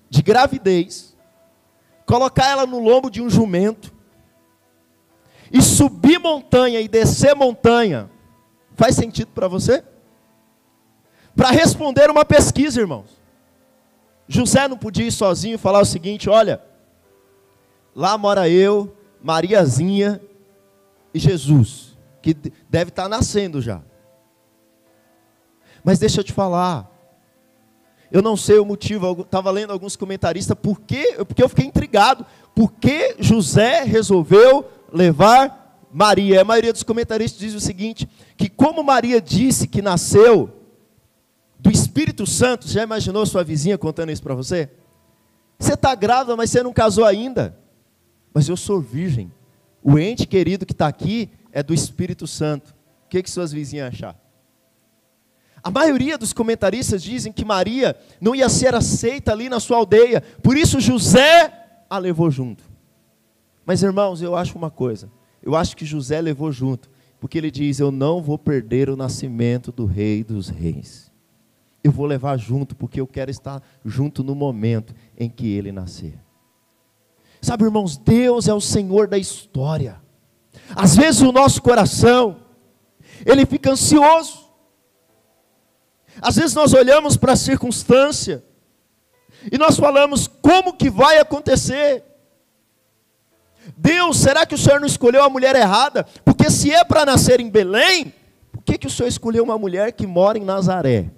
de 0.10 0.22
gravidez, 0.22 1.16
colocar 2.10 2.50
ela 2.50 2.66
no 2.66 2.80
lombo 2.80 3.08
de 3.08 3.22
um 3.22 3.30
jumento, 3.30 3.94
e 5.51 5.62
subir 5.62 6.18
montanha 6.18 6.82
e 6.82 6.88
descer 6.88 7.36
montanha, 7.36 8.10
faz 8.75 8.96
sentido 8.96 9.28
para 9.28 9.48
você? 9.48 9.84
Para 11.36 11.51
responder 11.51 12.10
uma 12.10 12.25
pesquisa, 12.25 12.82
irmãos. 12.82 13.22
José 14.28 14.68
não 14.68 14.75
podia 14.75 15.06
ir 15.06 15.12
sozinho 15.12 15.54
e 15.54 15.60
falar 15.60 15.82
o 15.82 15.86
seguinte: 15.86 16.28
olha, 16.28 16.63
lá 17.96 18.18
mora 18.18 18.50
eu, 18.50 18.92
Mariazinha 19.22 20.20
e 21.13 21.20
Jesus, 21.20 21.96
que 22.24 22.34
deve 22.68 22.89
estar 22.89 23.08
nascendo 23.08 23.62
já. 23.62 23.84
Mas 25.84 26.00
deixa 26.00 26.22
eu 26.22 26.24
te 26.24 26.34
falar, 26.34 26.88
eu 28.12 28.22
não 28.22 28.36
sei 28.36 28.58
o 28.58 28.66
motivo, 28.66 29.22
estava 29.22 29.51
lendo 29.51 29.72
alguns 29.72 29.96
comentaristas, 29.96 30.58
por 30.60 30.82
quê? 30.82 31.16
porque 31.28 31.44
eu 31.44 31.50
fiquei 31.50 31.66
intrigado, 31.66 32.25
por 32.56 32.72
que 32.74 33.16
José 33.20 33.84
resolveu 33.84 34.66
levar 34.92 35.86
Maria? 35.92 36.42
A 36.42 36.46
maioria 36.46 36.74
dos 36.74 36.84
comentaristas 36.84 37.39
diz 37.39 37.54
o 37.54 37.60
seguinte, 37.60 38.10
que 38.36 38.50
como 38.50 38.84
Maria 38.84 39.22
disse 39.22 39.68
que 39.68 39.82
nasceu 39.82 40.50
do 41.60 41.70
Espírito 41.70 42.25
Santo, 42.25 42.68
já 42.68 42.84
imaginou 42.84 43.25
sua 43.25 43.44
vizinha 43.44 43.78
contando 43.78 44.12
isso 44.12 44.24
para 44.24 44.34
você? 44.34 44.70
Você 45.58 45.74
está 45.74 45.94
grávida, 45.94 46.36
mas 46.36 46.50
você 46.50 46.63
não 46.63 46.74
casou 46.74 47.06
ainda 47.06 47.60
mas 48.34 48.48
eu 48.48 48.58
sou 48.58 48.80
virgem. 48.80 49.32
O 49.84 49.98
ente 49.98 50.28
querido 50.28 50.66
que 50.66 50.74
está 50.74 50.88
aqui 50.88 51.30
é 51.51 51.63
do 51.63 51.74
Espírito 51.74 52.28
Santo. 52.28 52.75
O 53.06 53.10
que, 53.10 53.24
que 53.24 53.30
suas 53.30 53.51
vizinhas 53.51 53.94
achar? 53.94 54.16
A 55.70 55.72
maioria 55.72 56.18
dos 56.18 56.34
comentaristas 56.34 57.04
dizem 57.04 57.32
que 57.32 57.46
Maria 57.46 57.96
não 58.20 58.34
ia 58.34 58.50
ser 58.50 58.74
aceita 58.74 59.32
ali 59.32 59.48
na 59.48 59.60
sua 59.60 59.78
aldeia, 59.78 60.20
por 60.42 60.58
isso 60.58 60.80
José 60.80 61.54
a 61.88 62.00
levou 62.00 62.32
junto. 62.32 62.64
Mas 63.64 63.84
irmãos, 63.84 64.20
eu 64.20 64.36
acho 64.36 64.58
uma 64.58 64.72
coisa: 64.72 65.12
eu 65.44 65.56
acho 65.56 65.78
que 65.78 65.86
José 65.86 66.20
levou 66.20 66.52
junto, 66.52 66.90
porque 67.20 67.38
ele 67.38 67.52
diz: 67.52 67.80
Eu 67.80 67.92
não 67.92 68.20
vou 68.20 68.36
perder 68.36 68.90
o 68.90 68.98
nascimento 68.98 69.72
do 69.72 69.86
Rei 69.86 70.24
dos 70.24 70.50
Reis. 70.50 71.12
Eu 71.84 71.92
vou 71.92 72.08
levar 72.08 72.36
junto, 72.38 72.76
porque 72.76 73.00
eu 73.00 73.06
quero 73.06 73.30
estar 73.30 73.62
junto 73.86 74.24
no 74.24 74.34
momento 74.34 74.96
em 75.16 75.30
que 75.30 75.52
ele 75.54 75.72
nascer. 75.72 76.18
Sabe, 77.40 77.64
irmãos, 77.66 77.96
Deus 77.96 78.48
é 78.48 78.54
o 78.56 78.60
Senhor 78.60 79.08
da 79.08 79.20
história. 79.20 80.02
Às 80.76 80.96
vezes 80.96 81.22
o 81.22 81.32
nosso 81.32 81.62
coração, 81.62 82.38
ele 83.24 83.46
fica 83.46 83.70
ansioso. 83.70 84.49
Às 86.22 86.36
vezes 86.36 86.54
nós 86.54 86.74
olhamos 86.74 87.16
para 87.16 87.34
a 87.34 87.38
circunstância 87.38 88.44
e 89.51 89.58
nós 89.58 89.78
falamos: 89.78 90.28
como 90.28 90.74
que 90.74 90.89
vai 90.89 91.18
acontecer? 91.20 92.04
Deus, 93.78 94.18
será 94.18 94.46
que 94.46 94.56
o 94.56 94.58
Senhor 94.58 94.80
não 94.80 94.88
escolheu 94.88 95.24
a 95.24 95.30
mulher 95.30 95.56
errada? 95.56 96.04
Porque 96.25 96.50
se 96.50 96.72
é 96.72 96.84
para 96.84 97.06
nascer 97.06 97.39
em 97.39 97.50
Belém, 97.50 98.13
por 98.51 98.63
que, 98.63 98.78
que 98.78 98.88
o 98.88 98.89
Senhor 98.89 99.08
escolheu 99.08 99.44
uma 99.44 99.58
mulher 99.58 99.92
que 99.92 100.08
mora 100.08 100.38
em 100.38 100.44
Nazaré? 100.44 101.12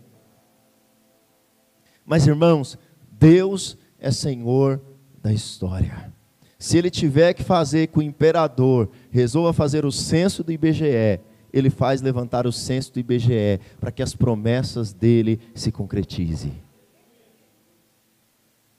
Mas 2.06 2.28
irmãos, 2.28 2.78
Deus 3.12 3.78
é 4.00 4.12
Senhor 4.12 4.82
da 5.22 5.32
história. 5.32 6.12
Se 6.60 6.78
ele 6.78 6.90
tiver 6.90 7.34
que 7.34 7.44
fazer 7.44 7.88
que 7.88 8.00
o 8.00 8.04
imperador 8.04 8.90
resolva 9.10 9.54
fazer 9.54 9.86
o 9.86 9.92
censo 9.92 10.44
do 10.44 10.52
IBGE, 10.52 11.20
ele 11.54 11.70
faz 11.70 12.02
levantar 12.02 12.48
o 12.48 12.52
censo 12.52 12.94
do 12.94 13.00
IBGE 13.00 13.60
para 13.80 13.92
que 13.92 14.02
as 14.02 14.16
promessas 14.16 14.94
dele 14.94 15.40
se 15.54 15.72
concretizem. 15.72 16.54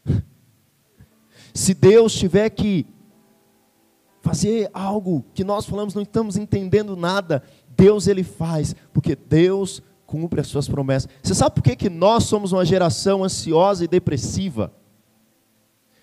Se 1.54 1.74
Deus 1.74 2.14
tiver 2.14 2.48
que 2.50 2.86
fazer 4.22 4.70
algo 4.72 5.24
que 5.34 5.44
nós 5.44 5.66
falamos 5.66 5.94
não 5.94 6.02
estamos 6.02 6.36
entendendo 6.36 6.96
nada, 6.96 7.42
Deus 7.76 8.06
ele 8.06 8.22
faz, 8.22 8.74
porque 8.92 9.16
Deus 9.16 9.82
cumpre 10.06 10.40
as 10.40 10.46
suas 10.46 10.68
promessas. 10.68 11.10
Você 11.22 11.34
sabe 11.34 11.54
por 11.54 11.62
que, 11.62 11.74
que 11.74 11.90
nós 11.90 12.24
somos 12.24 12.52
uma 12.52 12.64
geração 12.64 13.24
ansiosa 13.24 13.84
e 13.84 13.88
depressiva? 13.88 14.72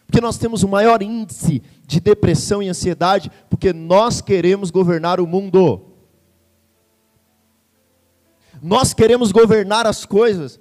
Porque 0.06 0.20
nós 0.20 0.38
temos 0.40 0.64
o 0.64 0.68
maior 0.68 1.04
índice 1.04 1.62
de 1.86 2.00
depressão 2.00 2.64
e 2.64 2.68
ansiedade, 2.68 3.32
porque 3.48 3.72
nós 3.72 4.22
queremos 4.22 4.72
governar 4.72 5.20
o 5.20 5.28
mundo. 5.28 5.88
Nós 8.62 8.94
queremos 8.94 9.32
governar 9.32 9.86
as 9.86 10.06
coisas. 10.06 10.60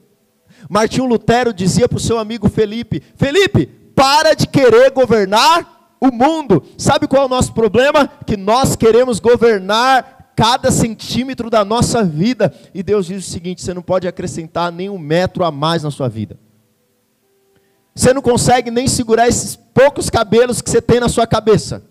Martinho 0.69 1.07
Lutero 1.07 1.53
dizia 1.53 1.89
para 1.89 1.99
o 1.99 2.01
seu 2.01 2.19
amigo 2.19 2.49
Felipe: 2.49 3.03
Felipe, 3.17 3.67
para 3.95 4.35
de 4.35 4.47
querer 4.47 4.91
governar 4.91 5.97
o 6.01 6.13
mundo. 6.13 6.63
Sabe 6.77 7.07
qual 7.07 7.23
é 7.23 7.27
o 7.27 7.29
nosso 7.29 7.53
problema? 7.53 8.09
Que 8.27 8.37
nós 8.37 8.77
queremos 8.77 9.21
governar 9.21 10.33
cada 10.37 10.71
centímetro 10.71 11.51
da 11.51 11.65
nossa 11.65 12.05
vida. 12.05 12.55
E 12.73 12.83
Deus 12.83 13.07
diz 13.07 13.27
o 13.27 13.31
seguinte: 13.31 13.63
você 13.63 13.75
não 13.75 13.83
pode 13.83 14.07
acrescentar 14.07 14.71
nem 14.71 14.89
um 14.89 14.99
metro 14.99 15.45
a 15.45 15.51
mais 15.51 15.83
na 15.83 15.91
sua 15.91 16.09
vida. 16.09 16.39
Você 17.95 18.15
não 18.15 18.23
consegue 18.23 18.71
nem 18.71 18.87
segurar 18.87 19.27
esses 19.27 19.57
poucos 19.57 20.09
cabelos 20.09 20.63
que 20.63 20.71
você 20.71 20.81
tem 20.81 21.01
na 21.01 21.09
sua 21.09 21.27
cabeça. 21.27 21.83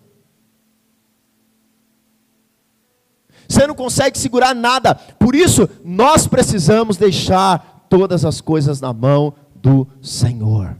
Você 3.48 3.66
não 3.66 3.74
consegue 3.74 4.18
segurar 4.18 4.54
nada. 4.54 4.94
Por 4.94 5.34
isso, 5.34 5.68
nós 5.82 6.26
precisamos 6.26 6.98
deixar 6.98 7.86
todas 7.88 8.24
as 8.24 8.40
coisas 8.40 8.80
na 8.80 8.92
mão 8.92 9.32
do 9.56 9.88
Senhor. 10.02 10.76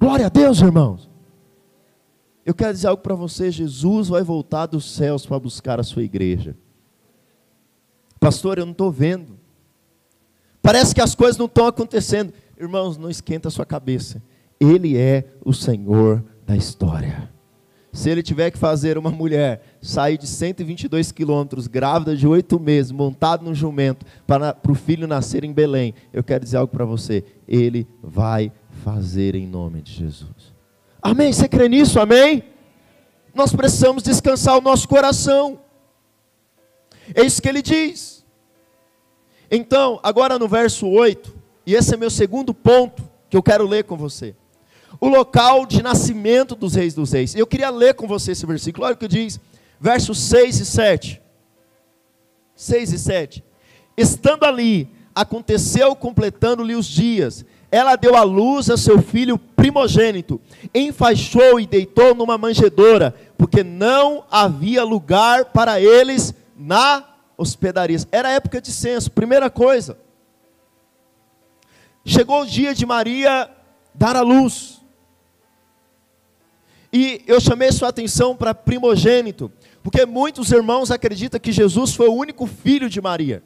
Glória 0.00 0.26
a 0.26 0.28
Deus, 0.28 0.60
irmãos. 0.60 1.10
Eu 2.46 2.54
quero 2.54 2.72
dizer 2.72 2.86
algo 2.86 3.02
para 3.02 3.14
você: 3.14 3.50
Jesus 3.50 4.08
vai 4.08 4.22
voltar 4.22 4.66
dos 4.66 4.92
céus 4.92 5.26
para 5.26 5.38
buscar 5.38 5.80
a 5.80 5.82
sua 5.82 6.02
igreja. 6.02 6.56
Pastor, 8.20 8.58
eu 8.58 8.64
não 8.64 8.72
estou 8.72 8.90
vendo. 8.90 9.38
Parece 10.62 10.94
que 10.94 11.00
as 11.00 11.14
coisas 11.14 11.36
não 11.36 11.46
estão 11.46 11.66
acontecendo. 11.66 12.32
Irmãos, 12.58 12.96
não 12.96 13.10
esquenta 13.10 13.48
a 13.48 13.50
sua 13.50 13.66
cabeça. 13.66 14.22
Ele 14.60 14.96
é 14.96 15.24
o 15.44 15.52
Senhor 15.52 16.24
da 16.46 16.56
história. 16.56 17.30
Se 17.92 18.10
ele 18.10 18.22
tiver 18.22 18.50
que 18.50 18.58
fazer 18.58 18.98
uma 18.98 19.10
mulher 19.10 19.73
sair 19.84 20.16
de 20.16 20.26
122 20.26 21.12
quilômetros, 21.12 21.66
grávida 21.66 22.16
de 22.16 22.26
oito 22.26 22.58
meses, 22.58 22.90
montado 22.90 23.44
no 23.44 23.54
jumento, 23.54 24.06
para, 24.26 24.54
para 24.54 24.72
o 24.72 24.74
filho 24.74 25.06
nascer 25.06 25.44
em 25.44 25.52
Belém, 25.52 25.94
eu 26.12 26.24
quero 26.24 26.42
dizer 26.42 26.56
algo 26.56 26.72
para 26.72 26.86
você. 26.86 27.22
Ele 27.46 27.86
vai 28.02 28.50
fazer 28.82 29.34
em 29.34 29.46
nome 29.46 29.82
de 29.82 29.92
Jesus. 29.92 30.54
Amém? 31.02 31.32
Você 31.32 31.46
crê 31.46 31.68
nisso? 31.68 32.00
Amém? 32.00 32.42
Nós 33.34 33.54
precisamos 33.54 34.02
descansar 34.02 34.56
o 34.56 34.62
nosso 34.62 34.88
coração. 34.88 35.60
É 37.14 37.22
isso 37.22 37.42
que 37.42 37.48
ele 37.48 37.60
diz. 37.60 38.24
Então, 39.50 40.00
agora 40.02 40.38
no 40.38 40.48
verso 40.48 40.88
8, 40.88 41.34
e 41.66 41.74
esse 41.74 41.92
é 41.92 41.96
meu 41.98 42.10
segundo 42.10 42.54
ponto 42.54 43.06
que 43.28 43.36
eu 43.36 43.42
quero 43.42 43.66
ler 43.66 43.84
com 43.84 43.96
você 43.98 44.34
o 45.00 45.08
local 45.08 45.66
de 45.66 45.82
nascimento 45.82 46.54
dos 46.54 46.74
reis 46.74 46.94
dos 46.94 47.12
reis. 47.12 47.34
Eu 47.34 47.46
queria 47.46 47.68
ler 47.68 47.94
com 47.94 48.06
você 48.06 48.32
esse 48.32 48.46
versículo, 48.46 48.86
olha 48.86 48.94
o 48.94 48.96
que 48.96 49.08
diz, 49.08 49.40
versos 49.84 50.18
6 50.18 50.60
e 50.60 50.64
7. 50.64 51.22
6 52.56 52.92
e 52.94 52.98
7. 52.98 53.44
Estando 53.94 54.44
ali, 54.44 54.88
aconteceu 55.14 55.94
completando-lhe 55.94 56.74
os 56.74 56.86
dias, 56.86 57.44
ela 57.70 57.94
deu 57.94 58.16
à 58.16 58.22
luz 58.22 58.70
a 58.70 58.78
seu 58.78 59.02
filho 59.02 59.36
primogênito, 59.36 60.40
enfaixou 60.74 61.60
e 61.60 61.66
deitou 61.66 62.14
numa 62.14 62.38
manjedoura, 62.38 63.14
porque 63.36 63.62
não 63.62 64.24
havia 64.30 64.82
lugar 64.82 65.46
para 65.46 65.78
eles 65.78 66.32
na 66.56 67.04
hospedaria. 67.36 67.98
Era 68.10 68.30
época 68.30 68.62
de 68.62 68.72
censo, 68.72 69.10
primeira 69.10 69.50
coisa. 69.50 69.98
Chegou 72.06 72.40
o 72.40 72.46
dia 72.46 72.74
de 72.74 72.86
Maria 72.86 73.50
dar 73.94 74.16
à 74.16 74.22
luz. 74.22 74.80
E 76.96 77.24
eu 77.26 77.40
chamei 77.40 77.72
sua 77.72 77.88
atenção 77.88 78.36
para 78.36 78.54
primogênito, 78.54 79.50
porque 79.84 80.06
muitos 80.06 80.50
irmãos 80.50 80.90
acreditam 80.90 81.38
que 81.38 81.52
Jesus 81.52 81.94
foi 81.94 82.08
o 82.08 82.14
único 82.14 82.46
filho 82.46 82.88
de 82.88 83.02
Maria. 83.02 83.42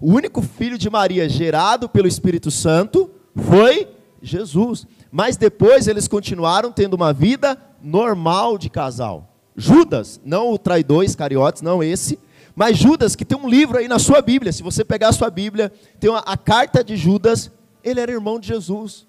O 0.00 0.12
único 0.12 0.42
filho 0.42 0.76
de 0.76 0.90
Maria 0.90 1.28
gerado 1.28 1.88
pelo 1.88 2.08
Espírito 2.08 2.50
Santo 2.50 3.08
foi 3.36 3.88
Jesus. 4.20 4.88
Mas 5.08 5.36
depois 5.36 5.86
eles 5.86 6.08
continuaram 6.08 6.72
tendo 6.72 6.94
uma 6.94 7.12
vida 7.12 7.56
normal 7.80 8.58
de 8.58 8.68
casal. 8.68 9.32
Judas, 9.56 10.20
não 10.24 10.52
o 10.52 10.58
traidor 10.58 11.04
Iscariotes, 11.04 11.62
não 11.62 11.84
esse, 11.84 12.18
mas 12.56 12.76
Judas, 12.76 13.14
que 13.14 13.24
tem 13.24 13.38
um 13.38 13.48
livro 13.48 13.78
aí 13.78 13.86
na 13.86 14.00
sua 14.00 14.20
Bíblia, 14.20 14.52
se 14.52 14.62
você 14.62 14.84
pegar 14.84 15.10
a 15.10 15.12
sua 15.12 15.30
Bíblia, 15.30 15.72
tem 16.00 16.10
uma, 16.10 16.18
a 16.18 16.36
carta 16.36 16.82
de 16.82 16.96
Judas, 16.96 17.48
ele 17.84 18.00
era 18.00 18.10
irmão 18.10 18.40
de 18.40 18.48
Jesus. 18.48 19.06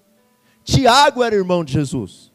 Tiago 0.64 1.24
era 1.24 1.34
irmão 1.34 1.64
de 1.64 1.74
Jesus. 1.74 2.31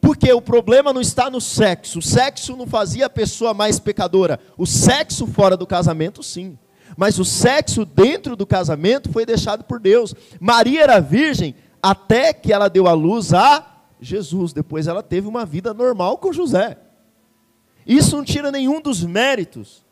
Porque 0.00 0.32
o 0.32 0.40
problema 0.40 0.92
não 0.92 1.00
está 1.00 1.28
no 1.30 1.40
sexo. 1.40 1.98
O 1.98 2.02
sexo 2.02 2.56
não 2.56 2.66
fazia 2.66 3.06
a 3.06 3.10
pessoa 3.10 3.52
mais 3.52 3.78
pecadora. 3.78 4.38
O 4.56 4.66
sexo 4.66 5.26
fora 5.26 5.56
do 5.56 5.66
casamento, 5.66 6.22
sim. 6.22 6.58
Mas 6.96 7.18
o 7.18 7.24
sexo 7.24 7.84
dentro 7.84 8.36
do 8.36 8.46
casamento 8.46 9.10
foi 9.10 9.26
deixado 9.26 9.64
por 9.64 9.80
Deus. 9.80 10.14
Maria 10.40 10.82
era 10.82 11.00
virgem 11.00 11.54
até 11.82 12.32
que 12.32 12.52
ela 12.52 12.68
deu 12.68 12.86
à 12.86 12.92
luz 12.92 13.34
a 13.34 13.64
Jesus. 14.00 14.52
Depois 14.52 14.86
ela 14.86 15.02
teve 15.02 15.26
uma 15.26 15.44
vida 15.44 15.74
normal 15.74 16.18
com 16.18 16.32
José. 16.32 16.78
Isso 17.86 18.16
não 18.16 18.24
tira 18.24 18.50
nenhum 18.50 18.80
dos 18.80 19.02
méritos 19.04 19.84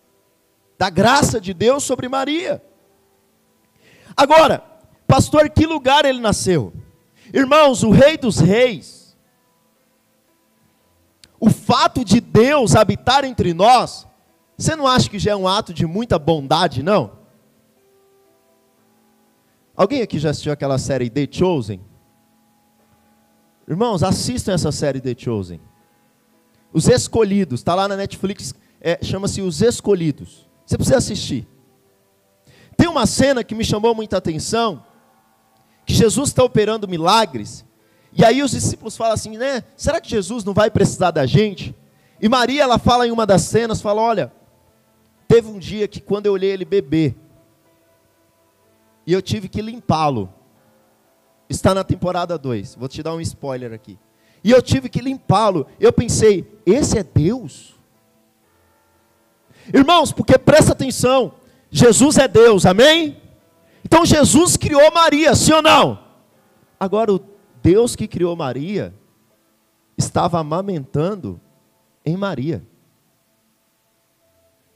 da 0.78 0.90
graça 0.90 1.40
de 1.40 1.54
Deus 1.54 1.84
sobre 1.84 2.08
Maria. 2.08 2.62
Agora, 4.16 4.62
pastor, 5.06 5.48
que 5.50 5.66
lugar 5.66 6.04
ele 6.04 6.20
nasceu? 6.20 6.72
Irmãos, 7.32 7.82
o 7.82 7.90
Rei 7.90 8.16
dos 8.16 8.38
Reis 8.38 9.03
o 11.44 11.50
fato 11.50 12.02
de 12.02 12.22
Deus 12.22 12.74
habitar 12.74 13.22
entre 13.22 13.52
nós, 13.52 14.06
você 14.56 14.74
não 14.74 14.86
acha 14.86 15.10
que 15.10 15.18
já 15.18 15.32
é 15.32 15.36
um 15.36 15.46
ato 15.46 15.74
de 15.74 15.84
muita 15.84 16.18
bondade, 16.18 16.82
não? 16.82 17.18
Alguém 19.76 20.00
aqui 20.00 20.18
já 20.18 20.30
assistiu 20.30 20.52
aquela 20.52 20.78
série 20.78 21.10
The 21.10 21.28
Chosen? 21.30 21.82
Irmãos, 23.68 24.02
assistam 24.02 24.52
essa 24.54 24.72
série 24.72 25.02
The 25.02 25.14
Chosen. 25.18 25.60
Os 26.72 26.88
Escolhidos, 26.88 27.60
está 27.60 27.74
lá 27.74 27.86
na 27.86 27.96
Netflix, 27.96 28.54
é, 28.80 28.98
chama-se 29.02 29.42
Os 29.42 29.60
Escolhidos. 29.60 30.48
Você 30.64 30.78
precisa 30.78 30.96
assistir. 30.96 31.46
Tem 32.74 32.88
uma 32.88 33.04
cena 33.04 33.44
que 33.44 33.54
me 33.54 33.64
chamou 33.64 33.94
muita 33.94 34.16
atenção, 34.16 34.82
que 35.84 35.92
Jesus 35.92 36.30
está 36.30 36.42
operando 36.42 36.88
milagres, 36.88 37.66
e 38.16 38.24
aí 38.24 38.42
os 38.42 38.52
discípulos 38.52 38.96
falam 38.96 39.14
assim, 39.14 39.36
né? 39.36 39.64
Será 39.76 40.00
que 40.00 40.08
Jesus 40.08 40.44
não 40.44 40.54
vai 40.54 40.70
precisar 40.70 41.10
da 41.10 41.26
gente? 41.26 41.74
E 42.20 42.28
Maria, 42.28 42.62
ela 42.62 42.78
fala 42.78 43.06
em 43.06 43.10
uma 43.10 43.26
das 43.26 43.42
cenas, 43.42 43.82
fala, 43.82 44.00
olha, 44.00 44.32
teve 45.26 45.48
um 45.48 45.58
dia 45.58 45.88
que 45.88 46.00
quando 46.00 46.26
eu 46.26 46.32
olhei 46.32 46.50
ele 46.50 46.64
beber, 46.64 47.16
e 49.06 49.12
eu 49.12 49.20
tive 49.20 49.48
que 49.48 49.60
limpá-lo. 49.60 50.32
Está 51.48 51.74
na 51.74 51.84
temporada 51.84 52.38
2. 52.38 52.76
Vou 52.76 52.88
te 52.88 53.02
dar 53.02 53.14
um 53.14 53.20
spoiler 53.20 53.72
aqui. 53.72 53.98
E 54.42 54.50
eu 54.50 54.62
tive 54.62 54.88
que 54.88 55.00
limpá-lo. 55.00 55.66
Eu 55.78 55.92
pensei, 55.92 56.58
esse 56.64 56.98
é 56.98 57.02
Deus? 57.02 57.74
Irmãos, 59.72 60.12
porque 60.12 60.38
presta 60.38 60.72
atenção, 60.72 61.34
Jesus 61.70 62.16
é 62.18 62.28
Deus, 62.28 62.64
amém? 62.64 63.20
Então 63.84 64.04
Jesus 64.04 64.56
criou 64.56 64.90
Maria, 64.92 65.34
sim 65.34 65.52
ou 65.52 65.62
não? 65.62 65.98
Agora 66.78 67.12
o 67.12 67.33
Deus 67.64 67.96
que 67.96 68.06
criou 68.06 68.36
Maria 68.36 68.94
estava 69.96 70.38
amamentando 70.38 71.40
em 72.04 72.14
Maria. 72.14 72.62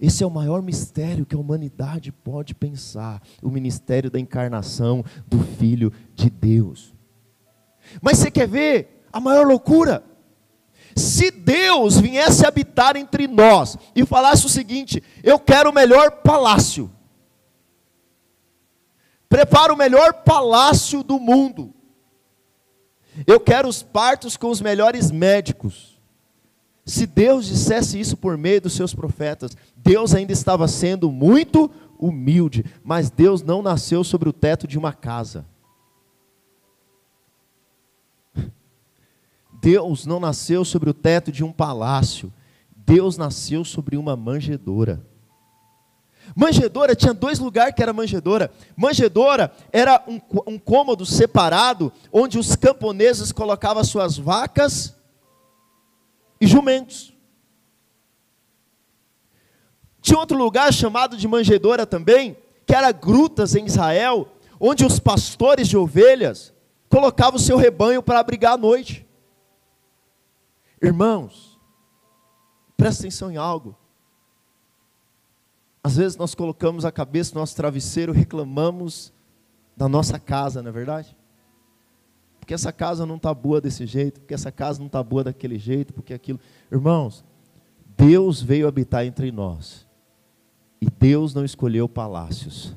Esse 0.00 0.24
é 0.24 0.26
o 0.26 0.30
maior 0.30 0.62
mistério 0.62 1.26
que 1.26 1.34
a 1.34 1.38
humanidade 1.38 2.10
pode 2.10 2.54
pensar: 2.54 3.20
o 3.42 3.50
ministério 3.50 4.10
da 4.10 4.18
encarnação 4.18 5.04
do 5.26 5.38
Filho 5.38 5.92
de 6.14 6.30
Deus. 6.30 6.94
Mas 8.00 8.16
você 8.16 8.30
quer 8.30 8.48
ver 8.48 9.04
a 9.12 9.20
maior 9.20 9.46
loucura? 9.46 10.02
Se 10.96 11.30
Deus 11.30 12.00
viesse 12.00 12.46
habitar 12.46 12.96
entre 12.96 13.28
nós 13.28 13.76
e 13.94 14.06
falasse 14.06 14.46
o 14.46 14.48
seguinte: 14.48 15.02
eu 15.22 15.38
quero 15.38 15.68
o 15.68 15.74
melhor 15.74 16.22
palácio, 16.22 16.90
prepara 19.28 19.74
o 19.74 19.76
melhor 19.76 20.22
palácio 20.24 21.02
do 21.02 21.20
mundo, 21.20 21.74
eu 23.26 23.40
quero 23.40 23.68
os 23.68 23.82
partos 23.82 24.36
com 24.36 24.48
os 24.50 24.60
melhores 24.60 25.10
médicos. 25.10 25.98
Se 26.84 27.06
Deus 27.06 27.46
dissesse 27.46 28.00
isso 28.00 28.16
por 28.16 28.38
meio 28.38 28.62
dos 28.62 28.72
seus 28.72 28.94
profetas, 28.94 29.56
Deus 29.76 30.14
ainda 30.14 30.32
estava 30.32 30.66
sendo 30.66 31.10
muito 31.10 31.70
humilde, 31.98 32.64
mas 32.82 33.10
Deus 33.10 33.42
não 33.42 33.60
nasceu 33.60 34.02
sobre 34.02 34.28
o 34.28 34.32
teto 34.32 34.66
de 34.66 34.78
uma 34.78 34.92
casa. 34.92 35.44
Deus 39.60 40.06
não 40.06 40.18
nasceu 40.18 40.64
sobre 40.64 40.88
o 40.88 40.94
teto 40.94 41.30
de 41.30 41.44
um 41.44 41.52
palácio. 41.52 42.32
Deus 42.74 43.18
nasceu 43.18 43.64
sobre 43.64 43.98
uma 43.98 44.16
manjedoura. 44.16 45.04
Manjedoura 46.34 46.94
tinha 46.94 47.14
dois 47.14 47.38
lugares 47.38 47.74
que 47.74 47.82
era 47.82 47.92
manjedoura. 47.92 48.50
Manjedoura 48.76 49.52
era 49.72 50.02
um, 50.06 50.20
um 50.46 50.58
cômodo 50.58 51.04
separado 51.04 51.92
onde 52.12 52.38
os 52.38 52.54
camponeses 52.54 53.32
colocavam 53.32 53.82
suas 53.84 54.16
vacas 54.16 54.94
e 56.40 56.46
jumentos. 56.46 57.12
Tinha 60.00 60.18
outro 60.18 60.38
lugar 60.38 60.72
chamado 60.72 61.16
de 61.16 61.26
manjedoura 61.26 61.86
também, 61.86 62.36
que 62.66 62.74
era 62.74 62.92
grutas 62.92 63.54
em 63.54 63.66
Israel, 63.66 64.28
onde 64.60 64.84
os 64.84 64.98
pastores 64.98 65.68
de 65.68 65.76
ovelhas 65.76 66.52
colocavam 66.88 67.36
o 67.36 67.42
seu 67.42 67.56
rebanho 67.56 68.02
para 68.02 68.18
abrigar 68.18 68.54
à 68.54 68.56
noite. 68.56 69.06
Irmãos, 70.80 71.58
presta 72.76 73.02
atenção 73.02 73.30
em 73.30 73.36
algo. 73.36 73.76
Às 75.82 75.96
vezes 75.96 76.16
nós 76.16 76.34
colocamos 76.34 76.84
a 76.84 76.92
cabeça 76.92 77.34
no 77.34 77.40
nosso 77.40 77.56
travesseiro, 77.56 78.12
reclamamos 78.12 79.12
da 79.76 79.88
nossa 79.88 80.18
casa, 80.18 80.62
não 80.62 80.70
é 80.70 80.72
verdade? 80.72 81.16
Porque 82.40 82.54
essa 82.54 82.72
casa 82.72 83.06
não 83.06 83.16
está 83.16 83.32
boa 83.32 83.60
desse 83.60 83.86
jeito, 83.86 84.20
porque 84.20 84.34
essa 84.34 84.50
casa 84.50 84.78
não 84.78 84.86
está 84.86 85.02
boa 85.02 85.24
daquele 85.24 85.58
jeito, 85.58 85.92
porque 85.92 86.14
aquilo. 86.14 86.40
Irmãos, 86.72 87.24
Deus 87.96 88.40
veio 88.40 88.66
habitar 88.66 89.04
entre 89.04 89.30
nós. 89.30 89.86
E 90.80 90.88
Deus 90.88 91.34
não 91.34 91.44
escolheu 91.44 91.88
palácios. 91.88 92.74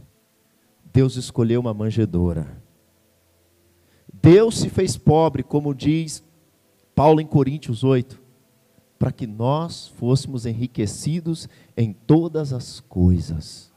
Deus 0.91 1.15
escolheu 1.15 1.61
uma 1.61 1.73
manjedoura. 1.73 2.61
Deus 4.13 4.59
se 4.59 4.69
fez 4.69 4.97
pobre, 4.97 5.41
como 5.41 5.73
diz 5.73 6.23
Paulo 6.93 7.21
em 7.21 7.25
Coríntios 7.25 7.83
8, 7.83 8.20
para 9.01 9.11
que 9.11 9.25
nós 9.25 9.87
fôssemos 9.97 10.45
enriquecidos 10.45 11.49
em 11.75 11.91
todas 11.91 12.53
as 12.53 12.79
coisas. 12.81 13.73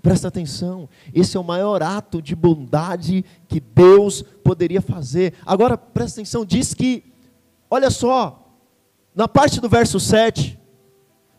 Presta 0.00 0.28
atenção, 0.28 0.88
esse 1.12 1.36
é 1.36 1.40
o 1.40 1.42
maior 1.42 1.82
ato 1.82 2.22
de 2.22 2.36
bondade 2.36 3.24
que 3.48 3.58
Deus 3.58 4.22
poderia 4.22 4.80
fazer. 4.80 5.34
Agora, 5.44 5.76
presta 5.76 6.20
atenção, 6.20 6.44
diz 6.44 6.72
que, 6.72 7.02
olha 7.68 7.90
só, 7.90 8.48
na 9.12 9.26
parte 9.26 9.60
do 9.60 9.68
verso 9.68 9.98
7, 9.98 10.56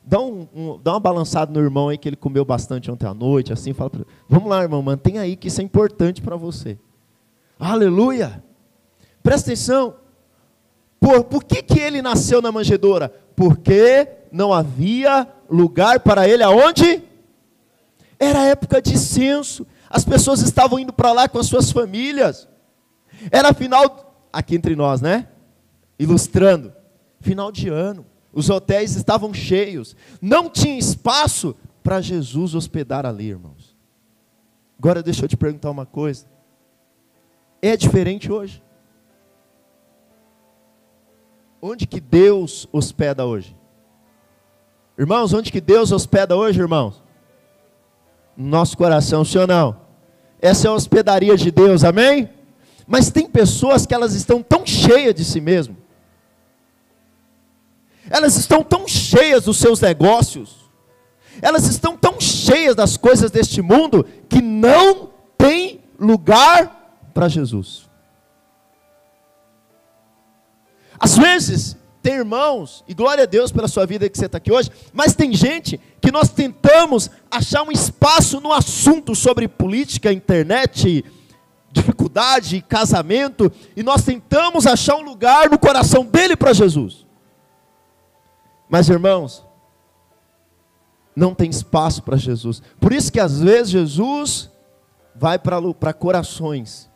dá, 0.04 0.19
um, 0.19 0.45
um, 0.54 0.78
dá 0.84 0.91
uma 0.91 0.99
balançada 0.99 1.54
no 1.54 1.65
irmão 1.65 1.88
aí 1.88 1.97
que 1.97 2.10
ele 2.10 2.17
comeu 2.17 2.43
bastante 2.43 2.91
ontem 2.91 3.08
à 3.08 3.13
noite, 3.13 3.54
assim, 3.54 3.71
fala 3.71 3.91
para 3.91 4.01
ele, 4.01 4.10
vamos 4.28 4.49
lá, 4.49 4.62
irmão, 4.62 4.82
mantém 4.82 5.19
aí 5.19 5.38
que 5.38 5.47
isso 5.47 5.62
é 5.62 5.63
importante 5.63 6.21
para 6.21 6.36
você. 6.36 6.78
Aleluia! 7.58 8.43
Presta 9.23 9.51
atenção. 9.51 10.04
Por, 11.05 11.23
por 11.25 11.43
que, 11.43 11.61
que 11.61 11.79
ele 11.79 12.01
nasceu 12.01 12.41
na 12.41 12.51
manjedoura? 12.51 13.13
Porque 13.35 14.07
não 14.31 14.51
havia 14.51 15.27
lugar 15.47 15.99
para 15.99 16.27
ele 16.27 16.41
aonde? 16.41 17.03
Era 18.17 18.45
época 18.45 18.81
de 18.81 18.97
censo. 18.97 19.67
As 19.87 20.03
pessoas 20.03 20.41
estavam 20.41 20.79
indo 20.79 20.91
para 20.91 21.11
lá 21.11 21.29
com 21.29 21.37
as 21.37 21.45
suas 21.45 21.71
famílias. 21.71 22.47
Era 23.29 23.53
final, 23.53 24.27
aqui 24.33 24.55
entre 24.55 24.75
nós, 24.75 24.99
né? 24.99 25.27
Ilustrando, 25.99 26.73
final 27.19 27.51
de 27.51 27.69
ano. 27.69 28.03
Os 28.33 28.49
hotéis 28.49 28.95
estavam 28.95 29.31
cheios. 29.31 29.95
Não 30.19 30.49
tinha 30.49 30.75
espaço 30.75 31.55
para 31.83 32.01
Jesus 32.01 32.55
hospedar 32.55 33.05
ali, 33.05 33.29
irmãos. 33.29 33.77
Agora 34.79 35.03
deixa 35.03 35.25
eu 35.25 35.29
te 35.29 35.37
perguntar 35.37 35.69
uma 35.69 35.85
coisa. 35.85 36.25
É 37.61 37.77
diferente 37.77 38.31
hoje? 38.31 38.64
Onde 41.67 41.88
que 41.88 41.99
Deus 41.99 42.69
hospeda 42.71 43.25
hoje? 43.25 43.58
Irmãos, 44.95 45.34
onde 45.34 45.51
que 45.51 45.60
Deus 45.60 45.91
hospeda 45.91 46.36
hoje, 46.36 46.60
irmãos? 46.60 47.01
No 48.38 48.47
nosso 48.47 48.78
coração, 48.78 49.25
sim 49.25 49.39
ou 49.39 49.47
não? 49.47 49.75
Essa 50.39 50.67
é 50.67 50.69
a 50.69 50.73
hospedaria 50.75 51.36
de 51.36 51.49
Deus, 51.49 51.84
amém? 51.84 52.30
Mas 52.86 53.10
tem 53.10 53.28
pessoas 53.28 53.84
que 53.84 53.95
elas 53.95 54.13
estão 54.13 54.43
tão 54.43 54.63
cheias 54.63 55.15
de 55.15 55.25
si 55.25 55.41
mesmo. 55.41 55.75
Elas 58.12 58.36
estão 58.36 58.63
tão 58.63 58.88
cheias 58.88 59.45
dos 59.45 59.58
seus 59.58 59.82
negócios. 59.82 60.69
Elas 61.41 61.65
estão 61.65 61.97
tão 61.97 62.21
cheias 62.21 62.75
das 62.75 62.95
coisas 62.95 63.32
deste 63.32 63.63
mundo 63.63 64.06
que 64.30 64.39
não 64.39 65.10
tem 65.36 65.84
lugar 65.99 67.10
para 67.12 67.28
Jesus. 67.28 67.89
Às 70.99 71.17
vezes, 71.17 71.77
tem 72.01 72.13
irmãos, 72.13 72.84
e 72.88 72.93
glória 72.93 73.23
a 73.23 73.25
Deus 73.25 73.51
pela 73.51 73.67
sua 73.67 73.86
vida 73.86 74.08
que 74.08 74.17
você 74.17 74.27
está 74.27 74.38
aqui 74.38 74.51
hoje, 74.51 74.69
mas 74.93 75.15
tem 75.15 75.34
gente 75.34 75.79
que 75.99 76.12
nós 76.12 76.29
tentamos 76.29 77.10
achar 77.31 77.63
um 77.63 77.71
espaço 77.71 78.39
no 78.39 78.53
assunto 78.53 79.15
sobre 79.15 79.47
política, 79.47 80.12
internet, 80.12 81.03
dificuldade, 81.71 82.62
casamento, 82.62 83.51
e 83.75 83.81
nós 83.81 84.03
tentamos 84.03 84.67
achar 84.67 84.95
um 84.95 85.03
lugar 85.03 85.49
no 85.49 85.58
coração 85.58 86.05
dele 86.05 86.36
para 86.36 86.53
Jesus. 86.53 87.05
Mas 88.69 88.88
irmãos, 88.88 89.43
não 91.15 91.34
tem 91.34 91.49
espaço 91.49 92.03
para 92.03 92.17
Jesus. 92.17 92.62
Por 92.79 92.93
isso 92.93 93.12
que 93.12 93.19
às 93.19 93.39
vezes 93.39 93.71
Jesus 93.71 94.51
vai 95.15 95.39
para 95.39 95.93
corações 95.93 96.89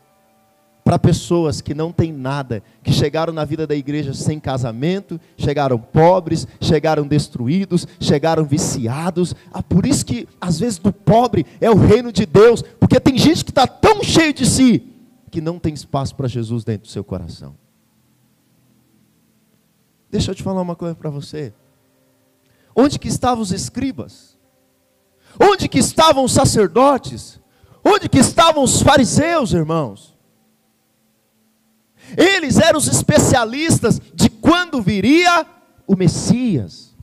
para 0.90 0.98
pessoas 0.98 1.60
que 1.60 1.72
não 1.72 1.92
têm 1.92 2.12
nada, 2.12 2.64
que 2.82 2.92
chegaram 2.92 3.32
na 3.32 3.44
vida 3.44 3.64
da 3.64 3.76
igreja 3.76 4.12
sem 4.12 4.40
casamento, 4.40 5.20
chegaram 5.36 5.78
pobres, 5.78 6.48
chegaram 6.60 7.06
destruídos, 7.06 7.86
chegaram 8.00 8.44
viciados. 8.44 9.32
Ah, 9.52 9.62
por 9.62 9.86
isso 9.86 10.04
que 10.04 10.26
às 10.40 10.58
vezes 10.58 10.80
do 10.80 10.92
pobre 10.92 11.46
é 11.60 11.70
o 11.70 11.76
reino 11.76 12.10
de 12.10 12.26
Deus, 12.26 12.64
porque 12.80 12.98
tem 12.98 13.16
gente 13.16 13.44
que 13.44 13.52
está 13.52 13.68
tão 13.68 14.02
cheio 14.02 14.34
de 14.34 14.44
si 14.44 14.82
que 15.30 15.40
não 15.40 15.60
tem 15.60 15.72
espaço 15.72 16.12
para 16.16 16.26
Jesus 16.26 16.64
dentro 16.64 16.88
do 16.88 16.90
seu 16.90 17.04
coração. 17.04 17.54
Deixa 20.10 20.32
eu 20.32 20.34
te 20.34 20.42
falar 20.42 20.60
uma 20.60 20.74
coisa 20.74 20.96
para 20.96 21.08
você. 21.08 21.54
Onde 22.74 22.98
que 22.98 23.06
estavam 23.06 23.44
os 23.44 23.52
escribas? 23.52 24.36
Onde 25.40 25.68
que 25.68 25.78
estavam 25.78 26.24
os 26.24 26.32
sacerdotes? 26.32 27.38
Onde 27.84 28.08
que 28.08 28.18
estavam 28.18 28.64
os 28.64 28.82
fariseus, 28.82 29.52
irmãos? 29.52 30.18
Eles 32.16 32.58
eram 32.58 32.78
os 32.78 32.86
especialistas 32.86 34.00
de 34.14 34.28
quando 34.28 34.82
viria 34.82 35.46
o 35.86 35.96
Messias. 35.96 36.96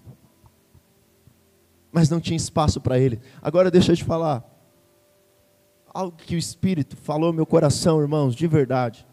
Mas 1.91 2.09
não 2.09 2.19
tinha 2.19 2.37
espaço 2.37 2.81
para 2.81 2.99
ele. 2.99 3.19
Agora 3.41 3.71
deixa 3.71 3.91
eu 3.91 3.95
te 3.95 4.03
falar. 4.03 4.43
Algo 5.93 6.15
que 6.15 6.35
o 6.35 6.37
Espírito 6.37 6.95
falou 6.95 7.31
no 7.31 7.35
meu 7.37 7.45
coração, 7.45 8.01
irmãos, 8.01 8.35
de 8.35 8.47
verdade. 8.47 9.07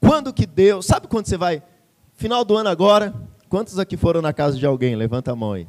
Quando 0.00 0.32
que 0.32 0.46
Deus, 0.46 0.84
sabe 0.84 1.08
quando 1.08 1.26
você 1.26 1.36
vai, 1.36 1.62
final 2.12 2.44
do 2.44 2.56
ano 2.56 2.68
agora, 2.68 3.14
quantos 3.48 3.78
aqui 3.78 3.96
foram 3.96 4.20
na 4.20 4.32
casa 4.32 4.58
de 4.58 4.66
alguém? 4.66 4.94
Levanta 4.96 5.32
a 5.32 5.36
mão 5.36 5.52
aí. 5.52 5.66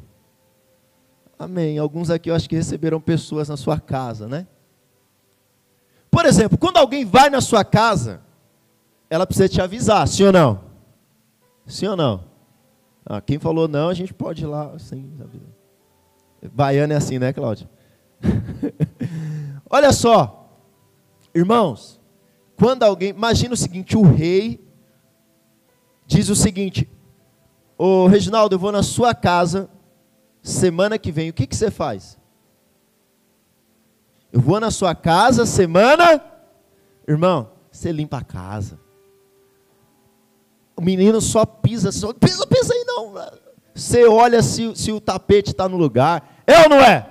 Amém. 1.38 1.78
Alguns 1.78 2.10
aqui 2.10 2.30
eu 2.30 2.34
acho 2.34 2.48
que 2.48 2.56
receberam 2.56 3.00
pessoas 3.00 3.48
na 3.48 3.56
sua 3.56 3.78
casa, 3.78 4.28
né? 4.28 4.46
Por 6.10 6.24
exemplo, 6.24 6.56
quando 6.56 6.78
alguém 6.78 7.04
vai 7.04 7.28
na 7.28 7.40
sua 7.40 7.64
casa, 7.64 8.22
ela 9.08 9.26
precisa 9.26 9.48
te 9.48 9.60
avisar, 9.60 10.06
sim 10.08 10.24
ou 10.24 10.32
não? 10.32 10.60
Sim 11.66 11.86
ou 11.88 11.96
não? 11.96 12.24
Ah, 13.04 13.20
quem 13.20 13.38
falou 13.38 13.68
não, 13.68 13.88
a 13.88 13.94
gente 13.94 14.12
pode 14.12 14.42
ir 14.42 14.46
lá 14.46 14.76
sem 14.78 15.12
avisar. 15.20 15.48
Baiano 16.52 16.92
é 16.92 16.96
assim, 16.96 17.18
né, 17.18 17.32
Cláudio? 17.32 17.68
Olha 19.70 19.92
só, 19.92 20.60
irmãos, 21.34 22.00
quando 22.56 22.82
alguém, 22.82 23.10
imagina 23.10 23.54
o 23.54 23.56
seguinte, 23.56 23.96
o 23.96 24.02
rei 24.02 24.64
diz 26.06 26.28
o 26.28 26.36
seguinte: 26.36 26.88
Ô 27.78 28.06
Reginaldo, 28.06 28.54
eu 28.54 28.58
vou 28.58 28.72
na 28.72 28.82
sua 28.82 29.14
casa 29.14 29.68
semana 30.42 30.98
que 30.98 31.12
vem, 31.12 31.30
o 31.30 31.32
que, 31.32 31.46
que 31.46 31.56
você 31.56 31.70
faz? 31.70 32.18
Eu 34.32 34.40
vou 34.40 34.58
na 34.60 34.70
sua 34.70 34.94
casa 34.94 35.46
semana, 35.46 36.22
irmão, 37.06 37.50
você 37.70 37.92
limpa 37.92 38.18
a 38.18 38.24
casa 38.24 38.85
o 40.76 40.82
menino 40.82 41.20
só 41.20 41.46
pisa, 41.46 41.90
só 41.90 42.12
pisa, 42.12 42.46
pisa 42.46 42.74
aí 42.74 42.84
não. 42.86 43.14
Você 43.74 44.06
olha 44.06 44.42
se, 44.42 44.76
se 44.76 44.92
o 44.92 45.00
tapete 45.00 45.50
está 45.50 45.68
no 45.68 45.76
lugar. 45.76 46.42
É 46.46 46.62
ou 46.62 46.68
não 46.68 46.80
é? 46.80 47.08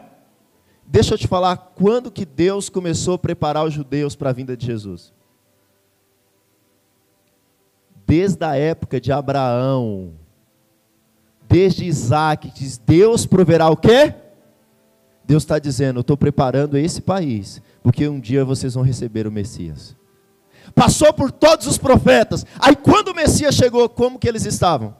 Deixa 0.85 1.15
eu 1.15 1.17
te 1.17 1.27
falar, 1.27 1.57
quando 1.57 2.11
que 2.11 2.25
Deus 2.25 2.69
começou 2.69 3.15
a 3.15 3.19
preparar 3.19 3.65
os 3.65 3.73
judeus 3.73 4.15
para 4.15 4.29
a 4.29 4.33
vinda 4.33 4.55
de 4.55 4.67
Jesus? 4.67 5.11
Desde 8.05 8.45
a 8.45 8.55
época 8.55 9.01
de 9.01 9.11
Abraão, 9.11 10.13
desde 11.49 11.85
Isaac, 11.85 12.51
diz, 12.51 12.77
Deus 12.77 13.25
proverá 13.25 13.67
o 13.67 13.75
quê? 13.75 14.13
Deus 15.23 15.41
está 15.41 15.57
dizendo, 15.57 15.97
eu 15.97 16.01
estou 16.01 16.15
preparando 16.15 16.77
esse 16.77 17.01
país, 17.01 17.59
porque 17.81 18.07
um 18.07 18.19
dia 18.19 18.45
vocês 18.45 18.75
vão 18.75 18.83
receber 18.83 19.25
o 19.25 19.31
Messias 19.31 19.95
passou 20.75 21.13
por 21.13 21.31
todos 21.31 21.65
os 21.65 21.77
profetas. 21.77 22.45
Aí 22.59 22.75
quando 22.75 23.07
o 23.07 23.15
Messias 23.15 23.55
chegou, 23.55 23.87
como 23.87 24.19
que 24.19 24.27
eles 24.27 24.45
estavam? 24.45 24.95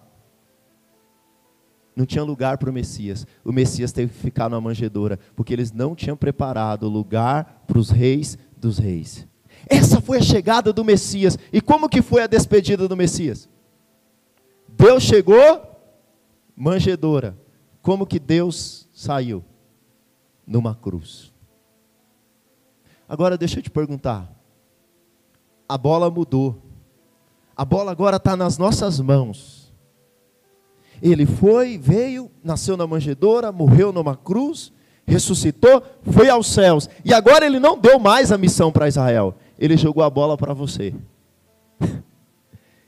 Não 1.95 2.05
tinha 2.05 2.23
lugar 2.23 2.57
para 2.57 2.69
o 2.69 2.73
Messias. 2.73 3.27
O 3.43 3.51
Messias 3.51 3.91
teve 3.91 4.11
que 4.11 4.19
ficar 4.19 4.49
numa 4.49 4.61
manjedoura, 4.61 5.19
porque 5.35 5.53
eles 5.53 5.71
não 5.71 5.95
tinham 5.95 6.17
preparado 6.17 6.89
lugar 6.89 7.63
para 7.67 7.77
os 7.77 7.89
reis 7.89 8.37
dos 8.57 8.77
reis. 8.77 9.27
Essa 9.67 10.01
foi 10.01 10.17
a 10.17 10.21
chegada 10.21 10.73
do 10.73 10.83
Messias. 10.83 11.37
E 11.51 11.61
como 11.61 11.89
que 11.89 12.01
foi 12.01 12.23
a 12.23 12.27
despedida 12.27 12.87
do 12.87 12.97
Messias? 12.97 13.49
Deus 14.67 15.03
chegou, 15.03 15.79
manjedoura. 16.55 17.37
Como 17.81 18.05
que 18.05 18.19
Deus 18.19 18.89
saiu? 18.93 19.43
Numa 20.45 20.75
cruz. 20.75 21.33
Agora 23.07 23.37
deixa 23.37 23.59
eu 23.59 23.63
te 23.63 23.69
perguntar 23.69 24.34
a 25.67 25.77
bola 25.77 26.09
mudou. 26.09 26.55
A 27.55 27.65
bola 27.65 27.91
agora 27.91 28.17
está 28.17 28.35
nas 28.35 28.57
nossas 28.57 28.99
mãos. 28.99 29.73
Ele 31.01 31.25
foi, 31.25 31.77
veio, 31.77 32.31
nasceu 32.43 32.77
na 32.77 32.87
manjedoura, 32.87 33.51
morreu 33.51 33.91
numa 33.91 34.15
cruz, 34.15 34.71
ressuscitou, 35.05 35.83
foi 36.03 36.29
aos 36.29 36.47
céus. 36.47 36.89
E 37.03 37.13
agora 37.13 37.45
ele 37.45 37.59
não 37.59 37.77
deu 37.77 37.99
mais 37.99 38.31
a 38.31 38.37
missão 38.37 38.71
para 38.71 38.87
Israel. 38.87 39.35
Ele 39.57 39.77
jogou 39.77 40.03
a 40.03 40.09
bola 40.09 40.37
para 40.37 40.53
você. 40.53 40.93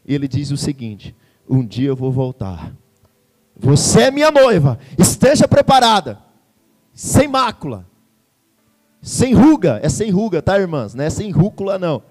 E 0.05 0.13
ele 0.15 0.27
diz 0.27 0.51
o 0.51 0.57
seguinte: 0.57 1.15
Um 1.49 1.65
dia 1.65 1.89
eu 1.89 1.95
vou 1.95 2.11
voltar. 2.11 2.73
Você 3.55 4.03
é 4.03 4.11
minha 4.11 4.31
noiva. 4.31 4.79
Esteja 4.97 5.47
preparada. 5.47 6.19
Sem 6.93 7.27
mácula. 7.27 7.85
Sem 9.01 9.33
ruga. 9.33 9.79
É 9.83 9.89
sem 9.89 10.09
ruga, 10.11 10.41
tá, 10.41 10.59
irmãs? 10.59 10.93
Não 10.93 11.03
é 11.03 11.09
sem 11.09 11.31
rúcula, 11.31 11.77
não 11.77 12.01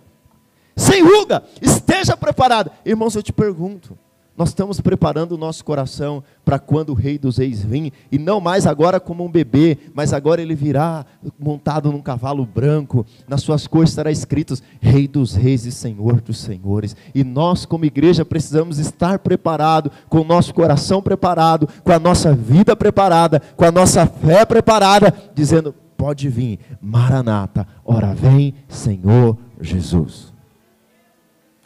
sem 0.76 1.02
ruga, 1.02 1.42
esteja 1.60 2.16
preparado. 2.16 2.70
Irmãos, 2.84 3.14
eu 3.14 3.22
te 3.22 3.32
pergunto, 3.32 3.96
nós 4.36 4.50
estamos 4.50 4.82
preparando 4.82 5.32
o 5.32 5.38
nosso 5.38 5.64
coração 5.64 6.22
para 6.44 6.58
quando 6.58 6.90
o 6.90 6.94
Rei 6.94 7.16
dos 7.16 7.38
Reis 7.38 7.64
vir, 7.64 7.90
e 8.12 8.18
não 8.18 8.38
mais 8.38 8.66
agora 8.66 9.00
como 9.00 9.24
um 9.24 9.30
bebê, 9.30 9.78
mas 9.94 10.12
agora 10.12 10.42
ele 10.42 10.54
virá 10.54 11.06
montado 11.38 11.90
num 11.90 12.02
cavalo 12.02 12.44
branco, 12.44 13.06
nas 13.26 13.40
suas 13.40 13.66
cores 13.66 13.88
estará 13.90 14.10
escrito 14.10 14.54
Rei 14.78 15.08
dos 15.08 15.34
Reis 15.34 15.64
e 15.64 15.72
Senhor 15.72 16.20
dos 16.20 16.38
Senhores. 16.38 16.94
E 17.14 17.24
nós, 17.24 17.64
como 17.64 17.86
igreja, 17.86 18.26
precisamos 18.26 18.78
estar 18.78 19.20
preparado, 19.20 19.90
com 20.10 20.20
o 20.20 20.24
nosso 20.24 20.52
coração 20.52 21.00
preparado, 21.00 21.66
com 21.82 21.92
a 21.92 21.98
nossa 21.98 22.34
vida 22.34 22.76
preparada, 22.76 23.40
com 23.56 23.64
a 23.64 23.72
nossa 23.72 24.06
fé 24.06 24.44
preparada, 24.44 25.14
dizendo: 25.34 25.74
Pode 25.96 26.28
vir, 26.28 26.58
Maranata, 26.78 27.66
ora 27.82 28.12
vem, 28.12 28.54
Senhor 28.68 29.38
Jesus. 29.62 30.35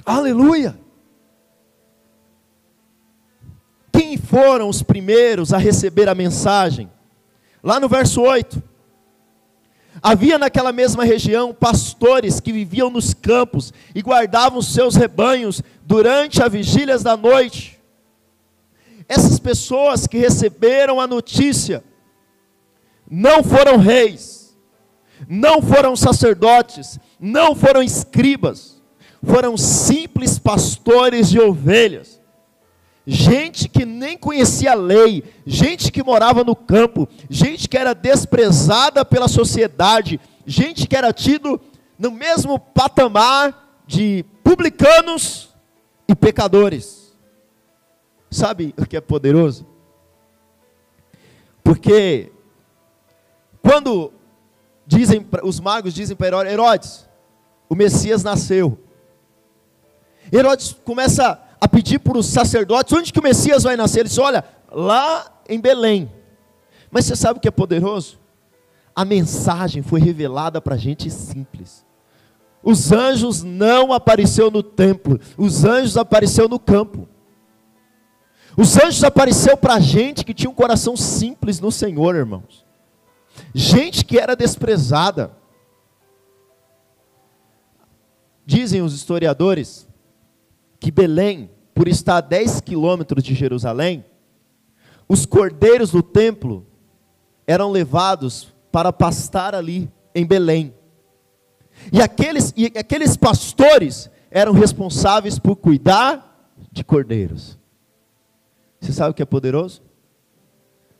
Aleluia! 0.05 0.79
Quem 3.93 4.17
foram 4.17 4.69
os 4.69 4.83
primeiros 4.83 5.53
a 5.53 5.59
receber 5.59 6.09
a 6.09 6.15
mensagem? 6.15 6.91
Lá 7.63 7.79
no 7.79 7.89
verso 7.89 8.23
8. 8.23 8.63
Havia 10.03 10.39
naquela 10.39 10.73
mesma 10.73 11.05
região 11.05 11.53
pastores 11.53 12.41
que 12.41 12.53
viviam 12.53 12.89
nos 12.89 13.13
campos 13.13 13.73
e 13.95 14.01
guardavam 14.01 14.63
seus 14.63 14.95
rebanhos 14.95 15.63
durante 15.83 16.43
as 16.43 16.51
vigílias 16.51 17.03
da 17.03 17.17
noite. 17.17 17.79
Essas 19.07 19.39
pessoas 19.39 20.07
que 20.07 20.17
receberam 20.17 21.01
a 21.01 21.07
notícia 21.07 21.85
não 23.11 23.43
foram 23.43 23.77
reis, 23.77 24.57
não 25.29 25.61
foram 25.61 25.97
sacerdotes, 25.97 26.99
não 27.19 27.55
foram 27.55 27.83
escribas, 27.83 28.80
foram 29.23 29.57
simples 29.57 30.39
pastores 30.39 31.29
de 31.29 31.39
ovelhas 31.39 32.21
gente 33.11 33.69
que 33.69 33.85
nem 33.85 34.17
conhecia 34.17 34.71
a 34.71 34.75
lei, 34.75 35.25
gente 35.45 35.91
que 35.91 36.03
morava 36.03 36.45
no 36.45 36.55
campo, 36.55 37.09
gente 37.29 37.69
que 37.69 37.77
era 37.77 37.93
desprezada 37.93 39.05
pela 39.05 39.27
sociedade, 39.27 40.21
gente 40.47 40.87
que 40.87 40.97
era 40.97 41.13
tido 41.13 41.61
no 41.99 42.11
mesmo 42.13 42.59
patamar 42.59 43.83
de 43.87 44.25
publicanos 44.45 45.51
e 46.07 46.15
pecadores. 46.15 47.17
Sabe 48.31 48.73
o 48.77 48.87
que 48.87 48.97
é 48.97 49.01
poderoso? 49.01 49.67
Porque 51.65 52.31
quando 53.61 54.13
dizem 54.87 55.27
os 55.43 55.59
magos 55.59 55.93
dizem 55.93 56.17
para 56.17 56.51
Herodes, 56.51 57.09
o 57.69 57.75
Messias 57.75 58.23
nasceu. 58.23 58.79
Herodes 60.33 60.77
começa 60.85 61.41
a 61.61 61.69
pedir 61.69 61.99
para 61.99 62.19
os 62.19 62.27
sacerdotes: 62.27 62.93
onde 62.93 63.13
que 63.13 63.19
o 63.19 63.23
Messias 63.23 63.65
vai 63.65 63.77
nascer? 63.77 64.01
Ele 64.01 64.09
disse: 64.09 64.21
olha, 64.21 64.45
lá 64.71 65.43
em 65.49 65.61
Belém. 65.61 66.11
Mas 66.91 67.05
você 67.05 67.15
sabe 67.15 67.39
o 67.39 67.41
que 67.41 67.49
é 67.49 67.53
poderoso? 67.53 68.19
A 68.95 69.05
mensagem 69.05 69.83
foi 69.83 70.01
revelada 70.01 70.61
para 70.61 70.77
gente 70.77 71.11
simples. 71.11 71.85
Os 72.63 72.93
anjos 72.93 73.43
não 73.43 73.93
apareceu 73.93 74.51
no 74.51 74.63
templo, 74.63 75.19
os 75.37 75.65
anjos 75.65 75.97
apareceu 75.97 76.49
no 76.49 76.59
campo. 76.59 77.09
Os 78.57 78.77
anjos 78.77 79.03
apareceu 79.05 79.57
para 79.57 79.79
gente 79.79 80.25
que 80.25 80.35
tinha 80.35 80.51
um 80.51 80.55
coração 80.55 80.97
simples 80.97 81.61
no 81.61 81.71
Senhor, 81.71 82.15
irmãos. 82.17 82.67
Gente 83.55 84.05
que 84.05 84.19
era 84.19 84.35
desprezada. 84.35 85.31
Dizem 88.45 88.83
os 88.83 88.93
historiadores 88.93 89.89
que 90.81 90.91
Belém, 90.91 91.51
por 91.75 91.87
estar 91.87 92.17
a 92.17 92.21
10 92.21 92.63
quilômetros 92.63 93.23
de 93.23 93.35
Jerusalém, 93.35 94.05
os 95.07 95.27
cordeiros 95.27 95.93
do 95.93 96.03
templo 96.03 96.67
eram 97.47 97.71
levados 97.71 98.55
para 98.73 98.93
pastar 98.93 99.55
ali 99.55 99.91
em 100.15 100.25
Belém. 100.25 100.75
E 101.93 102.01
aqueles, 102.01 102.53
e 102.57 102.67
aqueles 102.67 103.17
pastores 103.17 104.11
eram 104.31 104.53
responsáveis 104.53 105.39
por 105.39 105.57
cuidar 105.57 106.51
de 106.73 106.83
cordeiros. 106.83 107.59
Você 108.81 108.93
sabe 108.93 109.11
o 109.11 109.15
que 109.15 109.23
é 109.23 109.27
poderoso? 109.27 109.83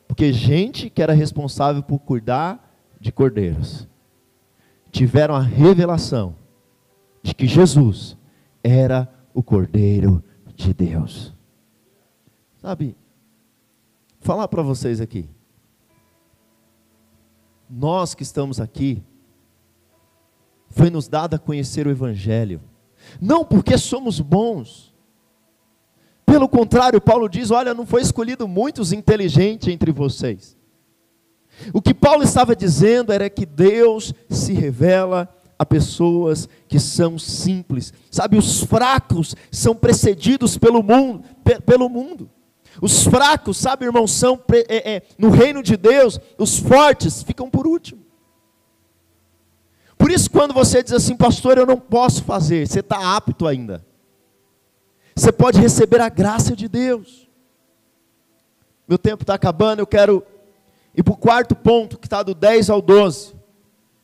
Porque 0.07 0.33
gente 0.33 0.91
que 0.91 1.03
era 1.03 1.13
responsável 1.13 1.83
por 1.83 2.01
cuidar 2.01 2.77
de 3.01 3.13
cordeiros 3.13 3.89
tiveram 4.91 5.35
a 5.35 5.41
revelação 5.41 6.35
de 7.23 7.33
que 7.35 7.47
Jesus 7.47 8.17
era 8.63 9.09
o 9.33 9.43
Cordeiro 9.43 10.23
de 10.55 10.75
Deus. 10.75 11.35
Sabe, 12.61 12.97
falar 14.21 14.49
para 14.49 14.63
vocês 14.63 15.01
aqui. 15.01 15.29
Nós 17.69 18.15
que 18.15 18.23
estamos 18.23 18.61
aqui, 18.61 19.03
foi 20.69 20.91
nos 20.91 21.09
dado 21.09 21.35
a 21.35 21.39
conhecer 21.39 21.87
o 21.87 21.91
Evangelho, 21.91 22.61
não 23.21 23.45
porque 23.45 23.79
somos 23.79 24.21
bons, 24.21 24.91
pelo 26.31 26.49
contrário, 26.49 27.01
Paulo 27.01 27.29
diz: 27.29 27.51
olha, 27.51 27.75
não 27.75 27.85
foi 27.85 28.03
escolhido 28.03 28.47
muitos 28.47 28.93
inteligentes 28.93 29.67
entre 29.67 29.91
vocês. 29.91 30.57
O 31.73 31.83
que 31.83 31.93
Paulo 31.93 32.23
estava 32.23 32.55
dizendo 32.55 33.13
era 33.13 33.29
que 33.29 33.45
Deus 33.45 34.15
se 34.29 34.53
revela 34.53 35.29
a 35.61 35.67
pessoas 35.67 36.49
que 36.67 36.81
são 36.81 37.19
simples. 37.19 37.93
Sabe, 38.11 38.39
os 38.39 38.65
fracos 38.65 39.37
são 39.53 39.77
precedidos 39.77 40.57
pelo 40.57 40.83
mundo, 40.83 41.23
pelo 41.67 41.87
mundo. 41.87 42.31
Os 42.81 43.05
fracos, 43.05 43.59
sabe, 43.59 43.85
irmão, 43.85 44.07
são 44.07 44.43
é, 44.51 44.95
é, 44.95 45.03
no 45.19 45.29
reino 45.29 45.63
de 45.63 45.77
Deus, 45.77 46.19
os 46.39 46.59
fortes 46.59 47.23
ficam 47.23 47.51
por 47.51 47.67
último. 47.67 48.01
Por 49.99 50.11
isso, 50.11 50.31
quando 50.31 50.55
você 50.55 50.83
diz 50.83 50.95
assim, 50.95 51.15
pastor, 51.15 51.59
eu 51.59 51.67
não 51.67 51.77
posso 51.77 52.25
fazer, 52.25 52.67
você 52.67 52.81
está 52.81 53.15
apto 53.15 53.47
ainda. 53.47 53.85
Você 55.15 55.31
pode 55.31 55.61
receber 55.61 56.01
a 56.01 56.09
graça 56.09 56.57
de 56.57 56.69
Deus. 56.69 57.29
Meu 58.89 58.97
tempo 58.97 59.25
está 59.25 59.35
acabando, 59.35 59.81
eu 59.81 59.87
quero 59.87 60.25
ir 60.95 61.03
para 61.03 61.13
o 61.13 61.19
quarto 61.19 61.55
ponto, 61.55 61.99
que 61.99 62.07
está 62.07 62.23
do 62.23 62.35
10 62.35 62.71
ao 62.71 62.81
12. 62.81 63.40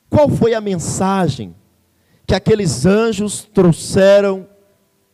Qual 0.08 0.28
foi 0.28 0.54
a 0.54 0.60
mensagem 0.60 1.54
que 2.26 2.34
aqueles 2.34 2.86
anjos 2.86 3.44
trouxeram, 3.44 4.48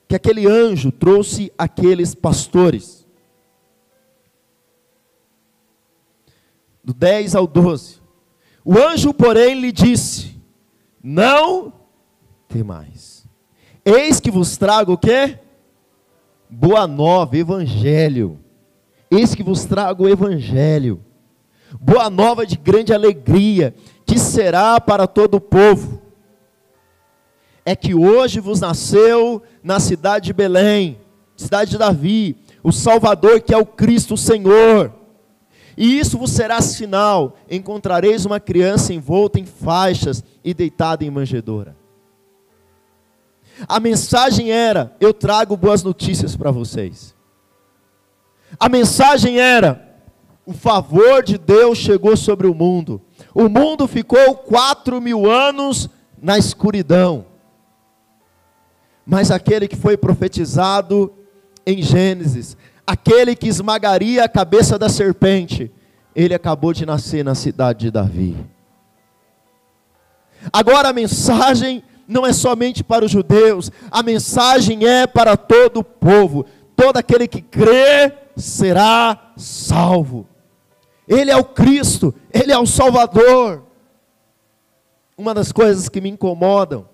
que 0.08 0.14
aquele 0.14 0.46
anjo 0.46 0.90
trouxe 0.92 1.52
aqueles 1.56 2.14
pastores? 2.14 3.06
Do 6.84 6.92
10 6.92 7.34
ao 7.34 7.46
12. 7.46 8.00
O 8.64 8.78
anjo, 8.78 9.12
porém, 9.14 9.60
lhe 9.60 9.72
disse: 9.72 10.36
Não 11.02 11.72
temais. 12.48 13.26
Eis 13.84 14.20
que 14.20 14.30
vos 14.30 14.56
trago 14.56 14.92
o 14.92 14.98
quê? 14.98 15.38
Boa 16.48 16.86
nova, 16.86 17.36
evangelho. 17.36 18.38
Eis 19.10 19.34
que 19.34 19.42
vos 19.42 19.64
trago 19.64 20.04
o 20.04 20.08
evangelho. 20.08 21.02
Boa 21.80 22.08
nova 22.10 22.46
de 22.46 22.56
grande 22.56 22.92
alegria, 22.92 23.74
que 24.12 24.18
será 24.18 24.78
para 24.78 25.06
todo 25.06 25.36
o 25.36 25.40
povo. 25.40 26.02
É 27.64 27.74
que 27.74 27.94
hoje 27.94 28.40
vos 28.40 28.60
nasceu 28.60 29.42
na 29.62 29.80
cidade 29.80 30.26
de 30.26 30.32
Belém, 30.34 30.98
cidade 31.34 31.70
de 31.70 31.78
Davi, 31.78 32.36
o 32.62 32.70
Salvador 32.70 33.40
que 33.40 33.54
é 33.54 33.56
o 33.56 33.64
Cristo 33.64 34.14
Senhor. 34.14 34.92
E 35.78 35.98
isso 35.98 36.18
vos 36.18 36.30
será 36.30 36.60
sinal: 36.60 37.38
encontrareis 37.50 38.26
uma 38.26 38.38
criança 38.38 38.92
envolta 38.92 39.40
em 39.40 39.46
faixas 39.46 40.22
e 40.44 40.52
deitada 40.52 41.04
em 41.04 41.10
manjedoura. 41.10 41.74
A 43.66 43.80
mensagem 43.80 44.52
era: 44.52 44.94
eu 45.00 45.14
trago 45.14 45.56
boas 45.56 45.82
notícias 45.82 46.36
para 46.36 46.50
vocês. 46.50 47.14
A 48.60 48.68
mensagem 48.68 49.40
era: 49.40 49.96
o 50.44 50.52
favor 50.52 51.22
de 51.22 51.38
Deus 51.38 51.78
chegou 51.78 52.14
sobre 52.14 52.46
o 52.46 52.54
mundo. 52.54 53.00
O 53.34 53.48
mundo 53.48 53.86
ficou 53.86 54.34
quatro 54.34 55.00
mil 55.00 55.30
anos 55.30 55.88
na 56.20 56.38
escuridão. 56.38 57.26
Mas 59.04 59.30
aquele 59.30 59.66
que 59.66 59.76
foi 59.76 59.96
profetizado 59.96 61.12
em 61.66 61.82
Gênesis, 61.82 62.56
aquele 62.86 63.34
que 63.34 63.48
esmagaria 63.48 64.24
a 64.24 64.28
cabeça 64.28 64.78
da 64.78 64.88
serpente, 64.88 65.72
ele 66.14 66.34
acabou 66.34 66.72
de 66.72 66.86
nascer 66.86 67.24
na 67.24 67.34
cidade 67.34 67.80
de 67.80 67.90
Davi. 67.90 68.36
Agora 70.52 70.88
a 70.88 70.92
mensagem 70.92 71.82
não 72.06 72.26
é 72.26 72.32
somente 72.32 72.84
para 72.84 73.04
os 73.04 73.10
judeus, 73.10 73.70
a 73.90 74.02
mensagem 74.02 74.86
é 74.86 75.06
para 75.06 75.36
todo 75.36 75.78
o 75.78 75.84
povo. 75.84 76.44
Todo 76.76 76.96
aquele 76.96 77.28
que 77.28 77.40
crê 77.40 78.12
será 78.36 79.32
salvo. 79.36 80.26
Ele 81.12 81.30
é 81.30 81.36
o 81.36 81.44
Cristo, 81.44 82.14
Ele 82.32 82.52
é 82.52 82.58
o 82.58 82.66
Salvador. 82.66 83.66
Uma 85.16 85.34
das 85.34 85.52
coisas 85.52 85.88
que 85.88 86.00
me 86.00 86.08
incomodam 86.08 86.88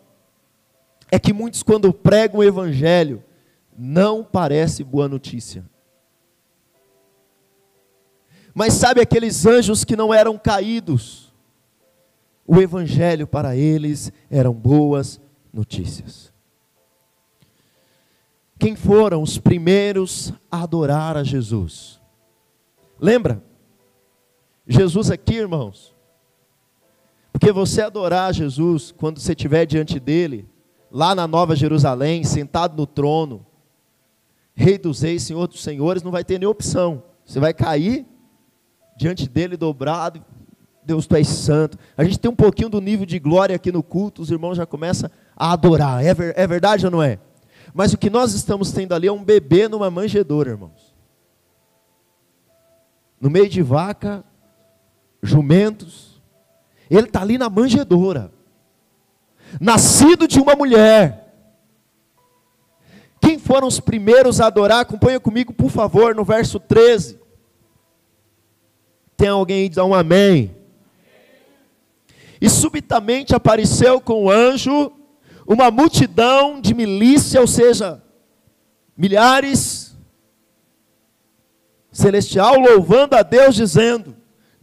é 1.11 1.19
que 1.19 1.33
muitos, 1.33 1.63
quando 1.63 1.93
pregam 1.93 2.41
o 2.41 2.45
Evangelho, 2.45 3.23
não 3.79 4.25
parece 4.25 4.83
boa 4.83 5.09
notícia. 5.09 5.65
Mas 8.53 8.75
sabe 8.75 9.01
aqueles 9.01 9.47
anjos 9.47 9.85
que 9.85 9.95
não 9.95 10.13
eram 10.13 10.37
caídos? 10.37 11.33
O 12.45 12.61
Evangelho 12.61 13.27
para 13.27 13.55
eles 13.55 14.11
eram 14.29 14.53
boas 14.53 15.21
notícias. 15.53 16.33
Quem 18.59 18.75
foram 18.75 19.23
os 19.23 19.39
primeiros 19.39 20.33
a 20.51 20.65
adorar 20.65 21.17
a 21.17 21.23
Jesus? 21.23 22.01
Lembra? 22.99 23.48
Jesus 24.69 25.11
aqui, 25.11 25.37
irmãos. 25.37 25.95
Porque 27.33 27.51
você 27.51 27.81
adorar 27.81 28.35
Jesus, 28.35 28.93
quando 28.97 29.19
você 29.19 29.33
estiver 29.33 29.65
diante 29.65 29.99
dele, 29.99 30.47
lá 30.91 31.15
na 31.15 31.27
Nova 31.27 31.57
Jerusalém, 31.57 32.23
sentado 32.23 32.77
no 32.77 32.87
trono, 32.87 33.47
Rei 34.55 34.77
dos 34.77 35.01
Reis, 35.03 35.23
Senhor 35.23 35.47
dos 35.47 35.63
Senhores, 35.63 36.03
não 36.03 36.11
vai 36.11 36.25
ter 36.25 36.39
nem 36.39 36.49
opção. 36.49 37.03
Você 37.25 37.41
vai 37.41 37.55
cair 37.55 38.05
diante 38.97 39.29
dele 39.29 39.57
dobrado. 39.57 40.23
Deus, 40.85 41.07
tu 41.07 41.15
és 41.15 41.29
santo. 41.29 41.79
A 41.97 42.03
gente 42.03 42.19
tem 42.19 42.31
um 42.31 42.35
pouquinho 42.35 42.69
do 42.69 42.81
nível 42.81 43.07
de 43.07 43.19
glória 43.19 43.55
aqui 43.55 43.71
no 43.71 43.83
culto, 43.83 44.21
os 44.21 44.31
irmãos 44.31 44.57
já 44.57 44.67
começam 44.67 45.11
a 45.37 45.53
adorar. 45.53 46.05
É, 46.05 46.13
ver, 46.13 46.35
é 46.37 46.47
verdade 46.47 46.85
ou 46.87 46.91
não 46.91 47.03
é? 47.03 47.19
Mas 47.73 47.93
o 47.93 47.99
que 47.99 48.11
nós 48.11 48.35
estamos 48.35 48.73
tendo 48.73 48.95
ali 48.95 49.07
é 49.07 49.13
um 49.13 49.23
bebê 49.23 49.69
numa 49.69 49.91
manjedoura, 49.91 50.51
irmãos. 50.51 50.95
No 53.21 53.31
meio 53.31 53.49
de 53.49 53.63
vaca, 53.63 54.25
jumentos. 55.23 56.21
Ele 56.91 57.07
está 57.07 57.23
ali 57.23 57.39
na 57.39 57.51
manjedoura. 57.51 58.33
Nascido 59.61 60.27
de 60.29 60.41
uma 60.41 60.55
mulher. 60.55 61.35
Quem 63.21 63.39
foram 63.39 63.67
os 63.67 63.81
primeiros 63.81 64.41
a 64.41 64.47
adorar? 64.47 64.81
Acompanha 64.81 65.21
comigo, 65.21 65.53
por 65.53 65.71
favor, 65.71 66.15
no 66.15 66.25
verso 66.25 66.61
13. 66.61 67.19
Tem 69.17 69.29
alguém 69.29 69.63
aí 69.63 69.69
dá 69.69 69.85
um 69.85 69.95
amém? 69.95 70.57
E 72.41 72.49
subitamente 72.49 73.35
apareceu 73.35 74.01
com 74.01 74.25
o 74.25 74.31
anjo 74.31 74.93
uma 75.47 75.71
multidão 75.71 76.61
de 76.61 76.73
milícia, 76.75 77.41
ou 77.41 77.47
seja, 77.47 78.03
milhares, 78.97 79.97
celestial, 81.91 82.59
louvando 82.59 83.17
a 83.17 83.23
Deus, 83.23 83.55
dizendo: 83.55 84.15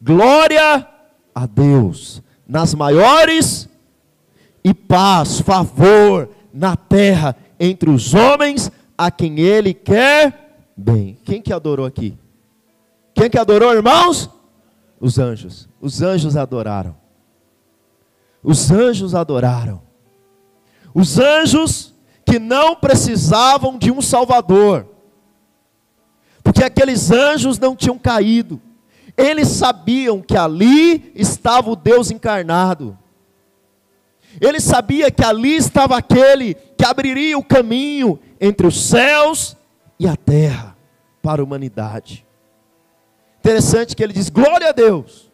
Glória 0.06 0.88
a 1.34 1.48
Deus 1.48 2.22
nas 2.48 2.76
maiores 2.76 3.68
e 4.64 4.72
paz, 4.72 5.40
favor 5.40 6.30
na 6.54 6.76
terra 6.76 7.36
entre 7.60 7.90
os 7.90 8.14
homens 8.14 8.72
a 8.96 9.10
quem 9.10 9.40
ele 9.40 9.74
quer 9.74 10.60
bem. 10.78 11.18
Quem 11.26 11.42
que 11.42 11.52
adorou 11.52 11.88
aqui? 11.88 12.16
Quem 13.16 13.32
que 13.32 13.40
adorou, 13.40 13.74
irmãos? 13.74 14.30
Os 15.00 15.18
anjos. 15.18 15.68
Os 15.82 16.04
anjos 16.04 16.38
adoraram. 16.38 16.96
Os 18.44 18.70
anjos 18.70 19.16
adoraram. 19.16 19.82
Os 20.94 21.18
anjos 21.18 21.96
que 22.24 22.38
não 22.38 22.76
precisavam 22.76 23.76
de 23.76 23.92
um 23.92 24.04
Salvador, 24.04 24.88
porque 26.44 26.64
aqueles 26.64 27.10
anjos 27.10 27.58
não 27.58 27.76
tinham 27.76 27.98
caído, 27.98 28.62
eles 29.18 29.48
sabiam 29.48 30.22
que 30.22 30.38
ali 30.38 31.12
estava 31.16 31.70
o 31.72 31.76
Deus 31.76 32.12
encarnado, 32.12 32.98
ele 34.42 34.60
sabia 34.60 35.10
que 35.10 35.24
ali 35.24 35.56
estava 35.56 35.98
aquele 35.98 36.56
que 36.78 36.86
abriria 36.86 37.38
o 37.38 37.44
caminho 37.44 38.20
entre 38.40 38.68
os 38.68 38.90
céus 38.90 39.56
e 39.98 40.08
a 40.08 40.16
terra 40.16 40.76
para 41.22 41.42
a 41.42 41.46
humanidade. 41.46 42.26
Interessante 43.40 43.96
que 43.96 44.04
ele 44.04 44.14
diz: 44.14 44.30
glória 44.30 44.70
a 44.70 44.72
Deus 44.72 45.32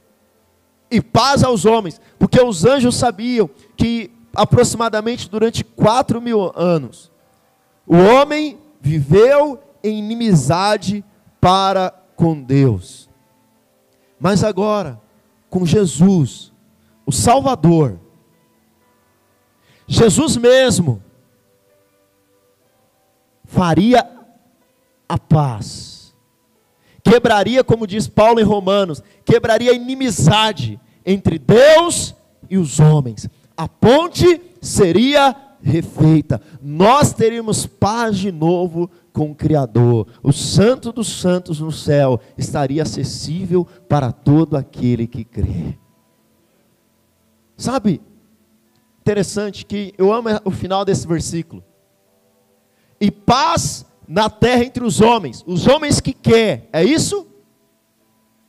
e 0.90 1.02
paz 1.02 1.44
aos 1.44 1.66
homens, 1.66 2.00
porque 2.20 2.40
os 2.42 2.66
anjos 2.66 2.96
sabiam 2.96 3.50
que 3.76 4.12
aproximadamente 4.36 5.30
durante 5.30 5.64
quatro 5.64 6.22
mil 6.22 6.52
anos 6.56 7.12
o 7.86 7.96
homem 7.96 8.58
viveu 8.80 9.60
em 9.84 10.00
inimizade 10.00 11.04
para 11.40 11.92
com 12.16 12.42
Deus. 12.42 13.10
Mas 14.22 14.44
agora, 14.44 15.02
com 15.50 15.66
Jesus, 15.66 16.54
o 17.08 17.12
Salvador, 17.12 18.00
Jesus 19.88 20.38
mesmo 20.38 21.02
faria 23.46 24.08
a 25.10 25.18
paz, 25.18 26.16
quebraria, 27.04 27.64
como 27.64 27.88
diz 27.88 28.08
Paulo 28.08 28.40
em 28.40 28.44
Romanos, 28.44 29.02
quebraria 29.26 29.72
a 29.72 29.76
inimizade 29.76 30.80
entre 31.04 31.40
Deus 31.40 32.16
e 32.48 32.60
os 32.60 32.80
homens. 32.80 33.28
A 33.58 33.68
ponte 33.68 34.40
seria 34.62 35.36
refeita, 35.64 36.42
nós 36.62 37.14
teríamos 37.14 37.66
paz 37.66 38.18
de 38.18 38.32
novo 38.32 38.90
com 39.14 39.32
o 39.32 39.36
Criador. 39.36 40.08
O 40.24 40.32
Santo 40.32 40.92
dos 40.92 41.08
Santos 41.08 41.60
no 41.60 41.72
céu 41.72 42.20
estaria 42.38 42.84
acessível 42.84 43.66
para 43.88 44.12
todo 44.12 44.58
aquele 44.58 45.08
que 45.08 45.24
crê. 45.24 45.78
Sabe, 47.58 48.02
interessante 49.02 49.66
que 49.66 49.94
eu 49.98 50.12
amo 50.12 50.30
o 50.44 50.52
final 50.52 50.84
desse 50.84 51.08
versículo. 51.08 51.64
E 53.00 53.12
paz 53.12 53.86
na 54.08 54.30
terra 54.30 54.64
entre 54.64 54.84
os 54.84 55.00
homens. 55.00 55.44
Os 55.48 55.68
homens 55.68 56.00
que 56.00 56.14
quer, 56.14 56.68
é 56.74 56.84
isso? 56.84 57.28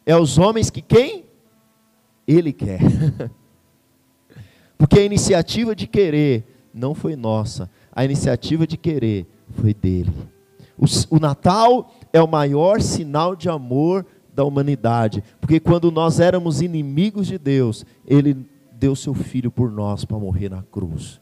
É 0.05 0.17
os 0.17 0.39
homens 0.39 0.71
que 0.71 0.83
quem? 0.83 1.27
Ele 2.27 2.53
quer. 2.53 2.81
Porque 4.77 4.99
a 4.99 5.05
iniciativa 5.05 5.77
de 5.77 5.87
querer 5.87 6.52
não 6.73 6.95
foi 6.95 7.17
nossa, 7.17 7.71
a 7.93 8.05
iniciativa 8.05 8.67
de 8.67 8.77
querer 8.77 9.27
foi 9.51 9.75
dele. 9.75 10.13
O, 10.79 10.85
o 11.17 11.21
Natal 11.21 11.93
é 12.13 12.23
o 12.23 12.29
maior 12.29 12.81
sinal 12.81 13.37
de 13.37 13.49
amor 13.49 14.07
da 14.35 14.45
humanidade, 14.45 15.23
porque 15.41 15.61
quando 15.61 15.91
nós 15.91 16.19
éramos 16.19 16.63
inimigos 16.63 17.27
de 17.27 17.39
Deus, 17.39 17.85
ele 18.07 18.49
deu 18.73 18.97
seu 18.97 19.15
filho 19.15 19.51
por 19.51 19.71
nós 19.71 20.05
para 20.05 20.19
morrer 20.19 20.49
na 20.49 20.63
cruz. 20.63 21.21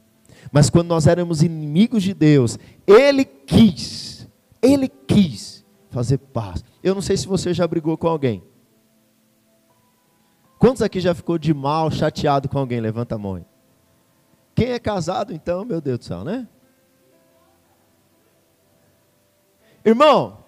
Mas 0.51 0.71
quando 0.71 0.89
nós 0.89 1.07
éramos 1.07 1.43
inimigos 1.43 2.03
de 2.03 2.15
Deus, 2.15 2.59
Ele 2.87 3.25
quis, 3.25 4.29
Ele 4.63 4.89
quis 4.89 5.65
fazer 5.91 6.19
paz. 6.19 6.65
Eu 6.83 6.95
não 6.95 7.03
sei 7.03 7.17
se 7.17 7.27
você 7.27 7.53
já 7.53 7.67
brigou 7.67 7.97
com 7.97 8.09
alguém. 8.09 8.43
Quantos 10.59 10.83
aqui 10.83 11.01
já 11.01 11.15
ficou 11.15 11.39
de 11.39 11.53
mal, 11.53 11.91
chateado 11.91 12.49
com 12.49 12.59
alguém? 12.59 12.81
Levanta 12.81 13.15
a 13.15 13.19
mão. 13.19 13.45
Quem 14.61 14.73
é 14.73 14.79
casado, 14.79 15.33
então, 15.33 15.65
meu 15.65 15.81
Deus 15.81 16.01
do 16.01 16.05
céu, 16.05 16.23
né? 16.23 16.47
Irmão, 19.83 20.45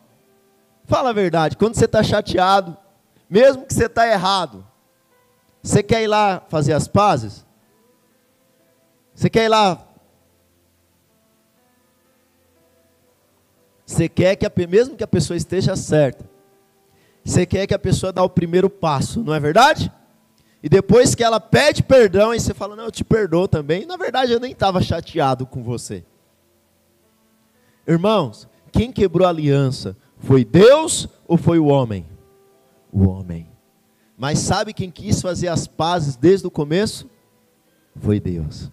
fala 0.85 1.09
a 1.09 1.15
verdade, 1.15 1.57
quando 1.57 1.77
você 1.77 1.87
está 1.87 2.03
chateado, 2.03 2.77
mesmo 3.27 3.65
que 3.65 3.73
você 3.73 3.87
está 3.87 4.07
errado, 4.07 4.67
você 5.63 5.83
quer 5.83 6.03
ir 6.03 6.09
lá 6.09 6.43
fazer 6.51 6.75
as 6.75 6.87
pazes? 6.87 7.47
Você 9.15 9.31
quer 9.31 9.47
ir 9.47 9.49
lá? 9.49 9.83
Você 13.87 14.11
quer 14.11 14.37
que 14.37 14.45
a, 14.45 14.53
mesmo 14.69 14.95
que 14.95 15.05
a 15.05 15.09
pessoa 15.09 15.39
esteja 15.39 15.75
certa, 15.75 16.29
você 17.25 17.47
quer 17.47 17.67
que 17.67 17.73
a 17.73 17.79
pessoa 17.79 18.13
dá 18.13 18.23
o 18.23 18.29
primeiro 18.29 18.69
passo, 18.69 19.23
não 19.23 19.33
é 19.33 19.41
verdade? 19.41 19.91
E 20.63 20.69
depois 20.69 21.15
que 21.15 21.25
ela 21.25 21.41
pede 21.41 21.83
perdão, 21.83 22.33
e 22.33 22.39
você 22.39 22.55
fala, 22.55 22.77
não, 22.77 22.85
eu 22.85 22.93
te 22.93 23.03
perdoo 23.03 23.49
também. 23.49 23.85
Na 23.85 23.97
verdade, 23.97 24.33
eu 24.33 24.39
nem 24.39 24.53
estava 24.53 24.81
chateado 24.81 25.45
com 25.45 25.63
você. 25.63 26.05
Irmãos, 27.87 28.49
quem 28.71 28.93
quebrou 28.93 29.27
a 29.27 29.31
aliança? 29.31 29.97
Foi 30.19 30.45
Deus 30.45 31.09
ou 31.27 31.37
foi 31.37 31.59
o 31.59 31.67
homem? 31.67 32.07
O 32.93 33.09
homem. 33.09 33.49
Mas 34.17 34.39
sabe 34.39 34.73
quem 34.73 34.89
quis 34.89 35.21
fazer 35.21 35.49
as 35.49 35.67
pazes 35.67 36.15
desde 36.15 36.47
o 36.47 36.51
começo? 36.51 37.11
Foi 37.97 38.21
Deus. 38.21 38.71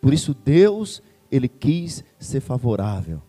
Por 0.00 0.12
isso 0.12 0.34
Deus, 0.34 1.00
ele 1.30 1.48
quis 1.48 2.02
ser 2.18 2.40
favorável. 2.40 3.22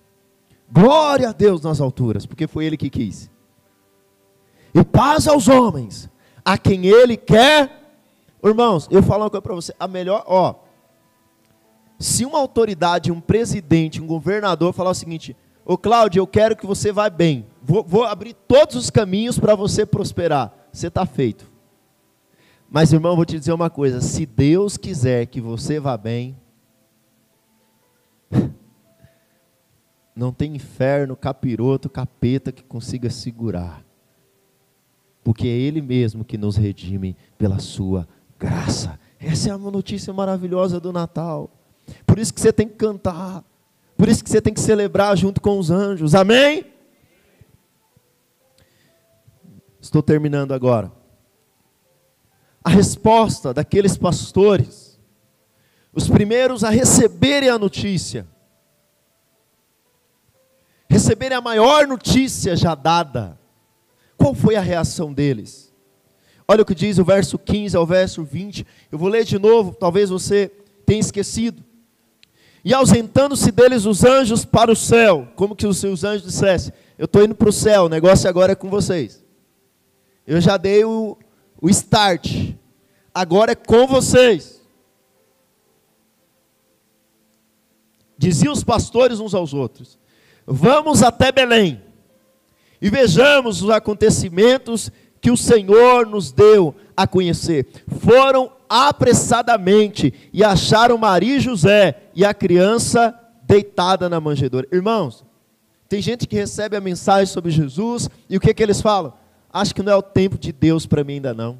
Glória 0.72 1.30
a 1.30 1.34
Deus 1.34 1.62
nas 1.62 1.80
alturas, 1.80 2.26
porque 2.26 2.48
foi 2.48 2.66
ele 2.66 2.78
que 2.78 2.90
quis. 2.90 3.30
E 4.74 4.84
paz 4.84 5.28
aos 5.28 5.48
homens, 5.48 6.10
a 6.48 6.58
quem 6.58 6.86
ele 6.86 7.18
quer. 7.18 7.70
Irmãos, 8.42 8.88
eu 8.90 9.04
falo 9.04 9.24
uma 9.24 9.30
coisa 9.30 9.42
para 9.42 9.56
você, 9.56 9.74
a 9.78 9.88
melhor, 9.88 10.24
ó, 10.26 10.56
se 12.00 12.24
uma 12.24 12.40
autoridade, 12.40 13.12
um 13.12 13.20
presidente, 13.20 14.02
um 14.02 14.08
governador 14.08 14.72
falar 14.72 14.92
o 14.92 14.96
seguinte: 14.96 15.36
Ô 15.66 15.78
Cláudio, 15.78 16.22
eu 16.22 16.28
quero 16.28 16.56
que 16.56 16.66
você 16.66 16.92
vá 16.92 17.10
bem, 17.10 17.46
vou, 17.62 17.84
vou 17.84 18.06
abrir 18.06 18.34
todos 18.48 18.76
os 18.76 18.90
caminhos 18.90 19.38
para 19.38 19.56
você 19.56 19.86
prosperar 19.86 20.54
você 20.72 20.88
está 20.88 21.06
feito. 21.08 21.52
Mas, 22.70 22.94
irmão, 22.94 23.16
vou 23.16 23.26
te 23.26 23.38
dizer 23.38 23.52
uma 23.52 23.70
coisa: 23.70 24.00
se 24.00 24.26
Deus 24.26 24.78
quiser 24.78 25.26
que 25.26 25.42
você 25.42 25.80
vá 25.80 25.98
bem, 25.98 26.38
Não 30.16 30.34
tem 30.34 30.56
inferno, 30.56 31.16
capiroto, 31.16 31.88
capeta 31.88 32.52
que 32.52 32.64
consiga 32.64 33.08
segurar. 33.08 33.87
Porque 35.28 35.46
é 35.46 35.52
Ele 35.52 35.82
mesmo 35.82 36.24
que 36.24 36.38
nos 36.38 36.56
redime 36.56 37.14
pela 37.38 37.60
Sua 37.60 38.08
graça. 38.40 38.98
Essa 39.20 39.50
é 39.50 39.52
a 39.52 39.58
notícia 39.58 40.14
maravilhosa 40.14 40.80
do 40.80 40.94
Natal. 40.94 41.52
Por 42.06 42.18
isso 42.18 42.34
que 42.34 42.40
você 42.40 42.54
tem 42.54 42.66
que 42.66 42.76
cantar. 42.76 43.44
Por 43.98 44.08
isso 44.08 44.24
que 44.24 44.30
você 44.30 44.40
tem 44.40 44.54
que 44.54 44.62
celebrar 44.62 45.18
junto 45.18 45.42
com 45.42 45.60
os 45.60 45.70
anjos. 45.70 46.16
Amém? 46.16 46.66
Estou 49.82 50.02
terminando 50.02 50.54
agora. 50.54 50.94
A 52.64 52.70
resposta 52.70 53.54
daqueles 53.54 53.98
pastores, 53.98 54.98
os 55.92 56.08
primeiros 56.08 56.64
a 56.64 56.70
receberem 56.70 57.50
a 57.50 57.60
notícia, 57.60 58.26
receberem 60.90 61.38
a 61.38 61.42
maior 61.42 61.86
notícia 61.86 62.56
já 62.56 62.74
dada. 62.74 63.37
Qual 64.18 64.34
foi 64.34 64.56
a 64.56 64.62
reação 64.62 65.14
deles? 65.14 65.72
Olha 66.48 66.64
o 66.64 66.66
que 66.66 66.74
diz 66.74 66.98
o 66.98 67.06
verso 67.06 67.38
15 67.38 67.78
ao 67.78 67.86
verso 67.86 68.24
20. 68.24 68.66
Eu 68.92 68.98
vou 68.98 69.10
ler 69.10 69.24
de 69.24 69.38
novo, 69.38 69.76
talvez 69.78 70.10
você 70.10 70.52
tenha 70.86 71.00
esquecido. 71.00 71.64
E 72.64 72.74
ausentando-se 72.74 73.52
deles 73.52 73.86
os 73.86 74.04
anjos 74.04 74.44
para 74.44 74.72
o 74.72 74.76
céu, 74.76 75.28
como 75.36 75.56
que 75.56 75.68
os 75.68 75.78
seus 75.78 76.04
anjos 76.04 76.24
dissessem: 76.24 76.74
Eu 76.98 77.06
estou 77.06 77.24
indo 77.24 77.36
para 77.36 77.50
o 77.50 77.54
céu, 77.54 77.84
o 77.84 77.90
negócio 77.90 78.28
agora 78.28 78.54
é 78.54 78.56
com 78.56 78.70
vocês. 78.70 79.24
Eu 80.26 80.42
já 80.42 80.58
dei 80.58 80.84
o, 80.84 81.18
o 81.62 81.70
start, 81.70 82.54
agora 83.14 83.52
é 83.52 83.56
com 83.56 83.86
vocês. 83.86 84.62
Diziam 88.18 88.52
os 88.52 88.64
pastores 88.64 89.20
uns 89.20 89.36
aos 89.36 89.54
outros: 89.54 90.00
Vamos 90.46 91.04
até 91.04 91.32
Belém 91.32 91.87
e 92.82 92.90
vejamos 92.90 93.62
os 93.62 93.70
acontecimentos 93.70 94.92
que 95.20 95.32
o 95.32 95.38
Senhor 95.38 96.06
nos 96.06 96.32
deu 96.32 96.76
a 96.96 97.08
conhecer. 97.08 97.68
Foram 98.00 98.52
apressadamente 98.70 100.14
e 100.32 100.44
acharam 100.44 100.98
Maria 100.98 101.38
e 101.38 101.40
José 101.40 101.96
e 102.14 102.26
a 102.26 102.34
criança 102.34 103.18
deitada 103.44 104.10
na 104.10 104.20
manjedoura. 104.20 104.68
Irmãos, 104.72 105.26
tem 105.88 106.02
gente 106.02 106.28
que 106.28 106.36
recebe 106.36 106.76
a 106.76 106.82
mensagem 106.82 107.28
sobre 107.28 107.52
Jesus 107.52 108.10
e 108.30 108.38
o 108.38 108.40
que, 108.40 108.54
que 108.54 108.62
eles 108.62 108.82
falam? 108.82 109.14
Acho 109.52 109.74
que 109.74 109.82
não 109.82 109.94
é 109.94 109.96
o 109.96 110.02
tempo 110.02 110.38
de 110.38 110.52
Deus 110.52 110.86
para 110.86 111.04
mim 111.04 111.14
ainda 111.14 111.34
não. 111.34 111.60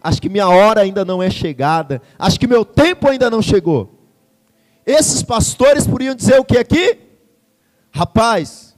Acho 0.00 0.20
que 0.20 0.28
minha 0.28 0.48
hora 0.48 0.82
ainda 0.82 1.04
não 1.04 1.22
é 1.22 1.30
chegada. 1.30 2.00
Acho 2.18 2.38
que 2.38 2.46
meu 2.46 2.64
tempo 2.64 3.08
ainda 3.08 3.30
não 3.30 3.40
chegou. 3.40 3.90
Esses 4.86 5.22
pastores 5.22 5.86
podiam 5.86 6.14
dizer 6.14 6.38
o 6.38 6.44
que 6.44 6.58
aqui? 6.58 6.98
Rapaz, 7.90 8.73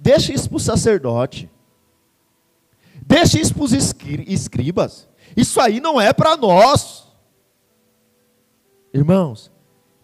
deixa 0.00 0.32
isso 0.32 0.48
para 0.48 0.56
o 0.56 0.60
sacerdote. 0.60 1.50
Deixa 3.06 3.40
isso 3.40 3.54
para 3.54 3.64
os 3.64 3.72
escribas. 3.72 5.08
Isso 5.36 5.60
aí 5.60 5.80
não 5.80 6.00
é 6.00 6.12
para 6.12 6.36
nós. 6.36 7.08
Irmãos, 8.92 9.52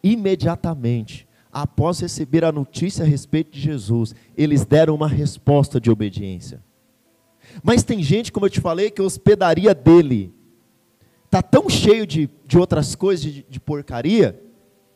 imediatamente, 0.03 1.27
após 1.53 2.01
receber 2.01 2.45
a 2.45 2.53
notícia 2.53 3.05
a 3.05 3.09
respeito 3.09 3.51
de 3.51 3.61
Jesus, 3.61 4.15
eles 4.37 4.65
deram 4.65 4.95
uma 4.95 5.09
resposta 5.09 5.81
de 5.81 5.91
obediência. 5.91 6.63
Mas 7.63 7.83
tem 7.83 8.03
gente, 8.03 8.31
como 8.31 8.47
eu 8.47 8.51
te 8.51 8.61
falei, 8.61 8.91
que 8.91 9.01
a 9.01 9.05
hospedaria 9.05 9.75
dele 9.75 10.35
está 11.25 11.43
tão 11.43 11.69
cheio 11.69 12.07
de, 12.07 12.31
de 12.45 12.59
outras 12.59 12.95
coisas, 12.95 13.25
de, 13.25 13.47
de 13.49 13.61
porcaria. 13.61 14.43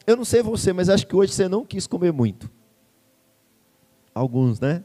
Eu 0.07 0.16
não 0.16 0.24
sei 0.24 0.42
você, 0.42 0.72
mas 0.72 0.88
acho 0.88 1.07
que 1.07 1.16
hoje 1.16 1.32
você 1.32 1.48
não 1.48 1.64
quis 1.64 1.86
comer 1.86 2.12
muito. 2.12 2.51
Alguns, 4.14 4.59
né? 4.59 4.82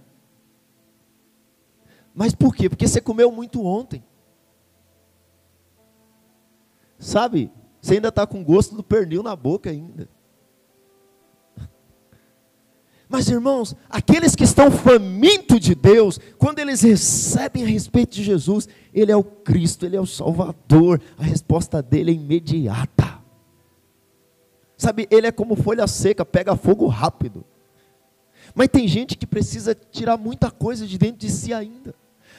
Mas 2.16 2.34
por 2.34 2.56
quê? 2.56 2.70
Porque 2.70 2.88
você 2.88 3.02
comeu 3.02 3.30
muito 3.30 3.62
ontem. 3.62 4.02
Sabe? 6.98 7.52
Você 7.82 7.96
ainda 7.96 8.08
está 8.08 8.26
com 8.26 8.42
gosto 8.42 8.74
do 8.74 8.82
pernil 8.82 9.22
na 9.22 9.36
boca 9.36 9.70
ainda. 9.70 10.08
Mas 13.10 13.28
irmãos, 13.28 13.76
aqueles 13.90 14.34
que 14.34 14.46
estão 14.46 14.72
famintos 14.72 15.60
de 15.60 15.76
Deus, 15.76 16.18
quando 16.38 16.60
eles 16.60 16.82
recebem 16.82 17.66
a 17.66 17.68
respeito 17.68 18.16
de 18.16 18.24
Jesus, 18.24 18.70
Ele 18.94 19.12
é 19.12 19.16
o 19.18 19.24
Cristo, 19.24 19.86
Ele 19.86 19.98
é 19.98 20.02
o 20.02 20.08
Salvador, 20.08 21.02
a 21.18 21.24
resposta 21.24 21.84
dele 21.84 22.12
é 22.12 22.16
imediata. 22.16 23.22
Sabe, 24.78 25.06
Ele 25.12 25.28
é 25.28 25.32
como 25.34 25.58
folha 25.58 25.86
seca, 25.86 26.26
pega 26.26 26.56
fogo 26.56 26.88
rápido. 26.88 27.46
Mas 28.54 28.70
tem 28.70 28.88
gente 28.88 29.18
que 29.18 29.28
precisa 29.28 29.76
tirar 29.76 30.16
muita 30.16 30.50
coisa 30.50 30.88
de 30.88 30.98
dentro 30.98 31.18
de 31.18 31.30
si 31.30 31.54
ainda. 31.54 31.94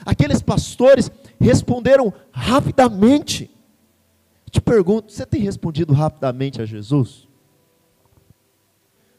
Aqueles 0.04 0.42
pastores 0.42 1.10
responderam 1.40 2.12
rapidamente. 2.30 3.50
Te 4.50 4.60
pergunto, 4.60 5.12
você 5.12 5.26
tem 5.26 5.40
respondido 5.40 5.92
rapidamente 5.92 6.60
a 6.60 6.64
Jesus? 6.64 7.26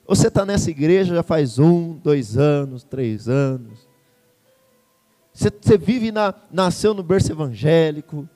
Ou 0.06 0.16
você 0.16 0.28
está 0.28 0.46
nessa 0.46 0.72
igreja 0.72 1.16
já 1.16 1.24
faz 1.24 1.60
um, 1.60 1.94
dois 1.94 2.38
anos, 2.38 2.84
três 2.84 3.28
anos? 3.28 3.88
Você, 5.34 5.52
você 5.52 5.78
vive 5.78 6.12
na, 6.12 6.34
nasceu 6.52 6.94
no 6.94 7.04
berço 7.04 7.32
evangélico? 7.32 8.28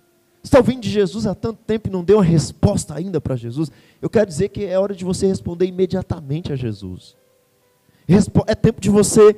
está 0.43 0.57
ouvindo 0.57 0.81
de 0.81 0.89
Jesus 0.89 1.27
há 1.27 1.35
tanto 1.35 1.59
tempo 1.63 1.87
e 1.87 1.91
não 1.91 2.03
deu 2.03 2.17
uma 2.17 2.23
resposta 2.23 2.95
ainda 2.95 3.21
para 3.21 3.35
Jesus? 3.35 3.71
Eu 4.01 4.09
quero 4.09 4.25
dizer 4.25 4.49
que 4.49 4.65
é 4.65 4.77
hora 4.77 4.95
de 4.95 5.05
você 5.05 5.27
responder 5.27 5.65
imediatamente 5.65 6.51
a 6.51 6.55
Jesus. 6.55 7.15
É 8.47 8.55
tempo 8.55 8.81
de 8.81 8.89
você 8.89 9.35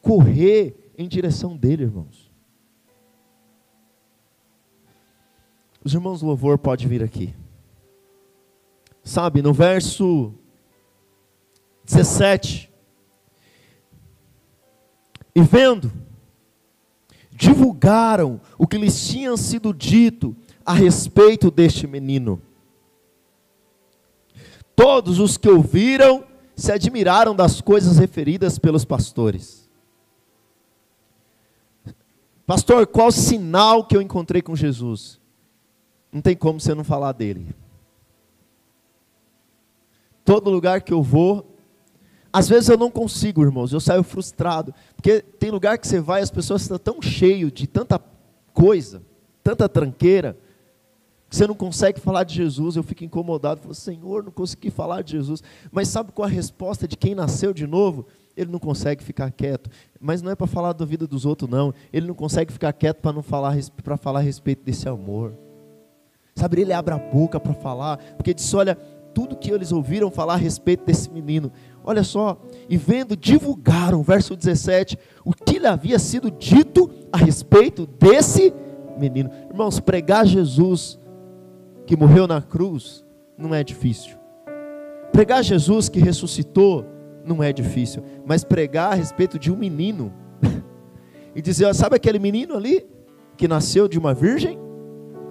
correr 0.00 0.92
em 0.96 1.06
direção 1.06 1.56
dele, 1.56 1.84
irmãos. 1.84 2.21
Os 5.84 5.94
irmãos 5.94 6.20
do 6.20 6.26
louvor 6.26 6.58
podem 6.58 6.86
vir 6.86 7.02
aqui. 7.02 7.34
Sabe, 9.02 9.42
no 9.42 9.52
verso 9.52 10.32
17. 11.84 12.70
E 15.34 15.42
vendo, 15.42 15.90
divulgaram 17.32 18.40
o 18.56 18.66
que 18.66 18.78
lhes 18.78 19.08
tinha 19.08 19.36
sido 19.36 19.72
dito 19.72 20.36
a 20.64 20.72
respeito 20.72 21.50
deste 21.50 21.86
menino. 21.86 22.40
Todos 24.76 25.18
os 25.18 25.36
que 25.36 25.48
ouviram 25.48 26.24
se 26.54 26.70
admiraram 26.70 27.34
das 27.34 27.60
coisas 27.60 27.98
referidas 27.98 28.58
pelos 28.58 28.84
pastores. 28.84 29.68
Pastor, 32.46 32.86
qual 32.86 33.10
sinal 33.10 33.84
que 33.84 33.96
eu 33.96 34.02
encontrei 34.02 34.42
com 34.42 34.54
Jesus? 34.54 35.21
Não 36.12 36.20
tem 36.20 36.36
como 36.36 36.60
você 36.60 36.74
não 36.74 36.84
falar 36.84 37.12
dele. 37.12 37.46
Todo 40.24 40.50
lugar 40.50 40.82
que 40.82 40.92
eu 40.92 41.02
vou, 41.02 41.56
às 42.32 42.48
vezes 42.48 42.68
eu 42.68 42.76
não 42.76 42.90
consigo, 42.90 43.42
irmãos, 43.42 43.72
eu 43.72 43.80
saio 43.80 44.02
frustrado, 44.02 44.74
porque 44.94 45.20
tem 45.20 45.50
lugar 45.50 45.78
que 45.78 45.88
você 45.88 46.00
vai, 46.00 46.22
as 46.22 46.30
pessoas 46.30 46.62
estão 46.62 46.78
tão 46.78 47.02
cheias 47.02 47.50
de 47.52 47.66
tanta 47.66 48.00
coisa, 48.52 49.02
tanta 49.42 49.68
tranqueira, 49.68 50.36
que 51.28 51.36
você 51.36 51.46
não 51.46 51.54
consegue 51.54 51.98
falar 51.98 52.24
de 52.24 52.34
Jesus, 52.34 52.76
eu 52.76 52.82
fico 52.82 53.04
incomodado, 53.04 53.62
falo, 53.62 53.74
Senhor, 53.74 54.22
não 54.22 54.30
consegui 54.30 54.70
falar 54.70 55.02
de 55.02 55.12
Jesus. 55.12 55.42
Mas 55.70 55.88
sabe 55.88 56.12
qual 56.12 56.28
a 56.28 56.30
resposta 56.30 56.86
de 56.86 56.94
quem 56.94 57.14
nasceu 57.14 57.54
de 57.54 57.66
novo? 57.66 58.06
Ele 58.36 58.52
não 58.52 58.58
consegue 58.58 59.02
ficar 59.02 59.30
quieto. 59.30 59.70
Mas 59.98 60.20
não 60.20 60.30
é 60.30 60.34
para 60.34 60.46
falar 60.46 60.74
da 60.74 60.84
vida 60.84 61.06
dos 61.06 61.24
outros, 61.24 61.50
não. 61.50 61.72
Ele 61.90 62.06
não 62.06 62.14
consegue 62.14 62.52
ficar 62.52 62.70
quieto 62.74 62.98
para 62.98 63.22
falar 63.22 63.56
falar 63.96 64.18
a 64.18 64.22
respeito 64.22 64.62
desse 64.62 64.86
amor. 64.86 65.32
Sabe, 66.34 66.60
ele 66.60 66.72
abre 66.72 66.94
a 66.94 66.98
boca 66.98 67.38
para 67.38 67.52
falar, 67.52 67.98
porque 68.16 68.32
disse: 68.34 68.54
olha, 68.56 68.76
tudo 69.14 69.36
que 69.36 69.50
eles 69.50 69.72
ouviram 69.72 70.10
falar 70.10 70.34
a 70.34 70.38
respeito 70.38 70.84
desse 70.84 71.10
menino, 71.10 71.52
olha 71.84 72.02
só, 72.02 72.40
e 72.68 72.76
vendo, 72.76 73.16
divulgaram, 73.16 74.02
verso 74.02 74.34
17, 74.34 74.98
o 75.24 75.32
que 75.32 75.58
lhe 75.58 75.66
havia 75.66 75.98
sido 75.98 76.30
dito 76.30 76.90
a 77.12 77.18
respeito 77.18 77.86
desse 77.86 78.52
menino. 78.98 79.30
Irmãos, 79.50 79.80
pregar 79.80 80.26
Jesus 80.26 80.98
que 81.86 81.96
morreu 81.96 82.26
na 82.26 82.40
cruz 82.40 83.04
não 83.36 83.54
é 83.54 83.62
difícil. 83.62 84.16
Pregar 85.12 85.42
Jesus 85.42 85.88
que 85.88 86.00
ressuscitou 86.00 86.86
não 87.24 87.42
é 87.42 87.52
difícil, 87.52 88.02
mas 88.24 88.44
pregar 88.44 88.92
a 88.92 88.94
respeito 88.94 89.38
de 89.38 89.52
um 89.52 89.56
menino 89.56 90.12
e 91.36 91.42
dizer, 91.42 91.72
sabe 91.74 91.96
aquele 91.96 92.18
menino 92.18 92.56
ali 92.56 92.86
que 93.36 93.46
nasceu 93.46 93.86
de 93.86 93.98
uma 93.98 94.14
virgem? 94.14 94.61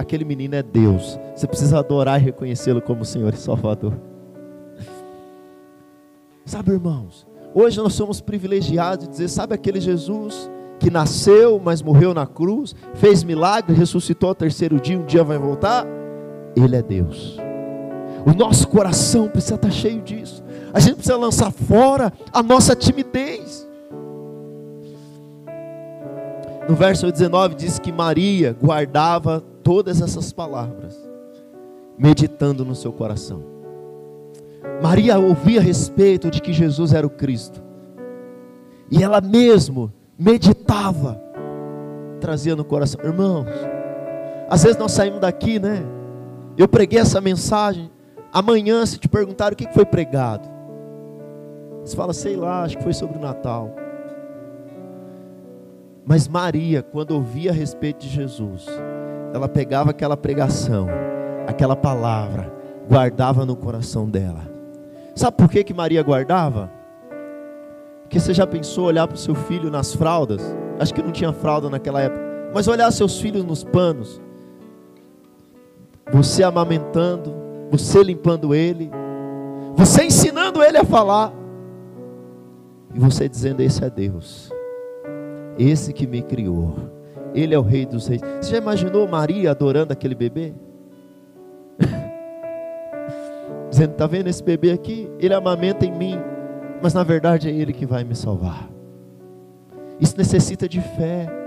Aquele 0.01 0.25
menino 0.25 0.55
é 0.55 0.63
Deus. 0.63 1.19
Você 1.35 1.47
precisa 1.47 1.79
adorar 1.79 2.19
e 2.19 2.25
reconhecê-lo 2.25 2.81
como 2.81 3.05
Senhor 3.05 3.33
e 3.33 3.37
Salvador. 3.37 3.93
Sabe, 6.45 6.71
irmãos, 6.71 7.25
hoje 7.53 7.77
nós 7.77 7.93
somos 7.93 8.19
privilegiados 8.19 9.05
de 9.05 9.11
dizer: 9.11 9.29
sabe 9.29 9.55
aquele 9.55 9.79
Jesus 9.79 10.49
que 10.79 10.89
nasceu, 10.89 11.61
mas 11.63 11.81
morreu 11.81 12.13
na 12.13 12.25
cruz, 12.25 12.75
fez 12.95 13.23
milagre, 13.23 13.75
ressuscitou 13.75 14.29
ao 14.29 14.35
terceiro 14.35 14.79
dia, 14.79 14.99
um 14.99 15.05
dia 15.05 15.23
vai 15.23 15.37
voltar? 15.37 15.85
Ele 16.55 16.75
é 16.75 16.81
Deus. 16.81 17.37
O 18.25 18.33
nosso 18.33 18.67
coração 18.67 19.27
precisa 19.27 19.55
estar 19.55 19.71
cheio 19.71 20.01
disso. 20.01 20.43
A 20.73 20.79
gente 20.79 20.95
precisa 20.95 21.17
lançar 21.17 21.51
fora 21.51 22.11
a 22.33 22.41
nossa 22.41 22.75
timidez. 22.75 23.67
No 26.67 26.75
verso 26.75 27.11
19 27.11 27.55
diz 27.55 27.79
que 27.79 27.91
Maria 27.91 28.55
guardava 28.59 29.43
todas 29.63 30.01
essas 30.01 30.31
palavras, 30.31 30.97
meditando 31.97 32.65
no 32.65 32.75
seu 32.75 32.91
coração. 32.91 33.43
Maria 34.81 35.19
ouvia 35.19 35.59
a 35.59 35.63
respeito 35.63 36.29
de 36.29 36.41
que 36.41 36.53
Jesus 36.53 36.93
era 36.93 37.05
o 37.05 37.09
Cristo. 37.09 37.61
E 38.89 39.03
ela 39.03 39.21
mesmo 39.21 39.91
meditava, 40.17 41.21
trazia 42.19 42.55
no 42.55 42.65
coração. 42.65 42.99
Irmãos, 43.03 43.47
às 44.49 44.63
vezes 44.63 44.77
nós 44.77 44.91
saímos 44.91 45.21
daqui, 45.21 45.59
né? 45.59 45.83
Eu 46.57 46.67
preguei 46.67 46.99
essa 46.99 47.21
mensagem. 47.21 47.89
Amanhã, 48.33 48.85
se 48.85 48.97
te 48.97 49.07
perguntarem 49.07 49.53
o 49.53 49.57
que 49.57 49.73
foi 49.73 49.85
pregado, 49.85 50.49
você 51.83 51.95
fala, 51.95 52.13
sei 52.13 52.35
lá, 52.35 52.63
acho 52.63 52.77
que 52.77 52.83
foi 52.83 52.93
sobre 52.93 53.17
o 53.17 53.21
Natal. 53.21 53.73
Mas 56.05 56.27
Maria, 56.27 56.81
quando 56.83 57.11
ouvia 57.11 57.51
a 57.51 57.53
respeito 57.53 58.01
de 58.01 58.09
Jesus, 58.09 58.67
ela 59.33 59.47
pegava 59.47 59.91
aquela 59.91 60.17
pregação, 60.17 60.87
aquela 61.47 61.75
palavra, 61.75 62.51
guardava 62.87 63.45
no 63.45 63.55
coração 63.55 64.09
dela. 64.09 64.49
Sabe 65.15 65.37
por 65.37 65.49
que, 65.49 65.63
que 65.63 65.73
Maria 65.73 66.01
guardava? 66.03 66.71
Porque 68.03 68.19
você 68.19 68.33
já 68.33 68.45
pensou 68.45 68.85
olhar 68.85 69.07
para 69.07 69.15
o 69.15 69.19
seu 69.19 69.33
filho 69.33 69.69
nas 69.69 69.93
fraldas? 69.93 70.41
Acho 70.79 70.93
que 70.93 71.01
não 71.01 71.11
tinha 71.11 71.31
fralda 71.31 71.69
naquela 71.69 72.01
época. 72.01 72.21
Mas 72.53 72.67
olhar 72.67 72.91
seus 72.91 73.19
filhos 73.19 73.45
nos 73.45 73.63
panos. 73.63 74.21
Você 76.11 76.43
amamentando, 76.43 77.33
você 77.69 78.03
limpando 78.03 78.53
ele, 78.53 78.91
você 79.75 80.03
ensinando 80.03 80.61
ele 80.61 80.77
a 80.77 80.83
falar. 80.83 81.31
E 82.93 82.99
você 82.99 83.29
dizendo: 83.29 83.61
Esse 83.61 83.83
é 83.83 83.89
Deus. 83.89 84.51
Esse 85.57 85.93
que 85.93 86.05
me 86.05 86.21
criou. 86.21 86.75
Ele 87.33 87.53
é 87.55 87.59
o 87.59 87.61
rei 87.61 87.85
dos 87.85 88.07
reis. 88.07 88.21
Você 88.41 88.51
já 88.51 88.57
imaginou 88.57 89.07
Maria 89.07 89.51
adorando 89.51 89.93
aquele 89.93 90.15
bebê? 90.15 90.53
Dizendo, 93.69 93.93
está 93.93 94.05
vendo 94.07 94.27
esse 94.27 94.43
bebê 94.43 94.71
aqui? 94.71 95.09
Ele 95.19 95.33
amamenta 95.33 95.85
em 95.85 95.91
mim, 95.91 96.17
mas 96.81 96.93
na 96.93 97.03
verdade 97.03 97.49
é 97.49 97.51
Ele 97.51 97.73
que 97.73 97.85
vai 97.85 98.03
me 98.03 98.15
salvar. 98.15 98.69
Isso 99.99 100.17
necessita 100.17 100.67
de 100.67 100.81
fé. 100.81 101.40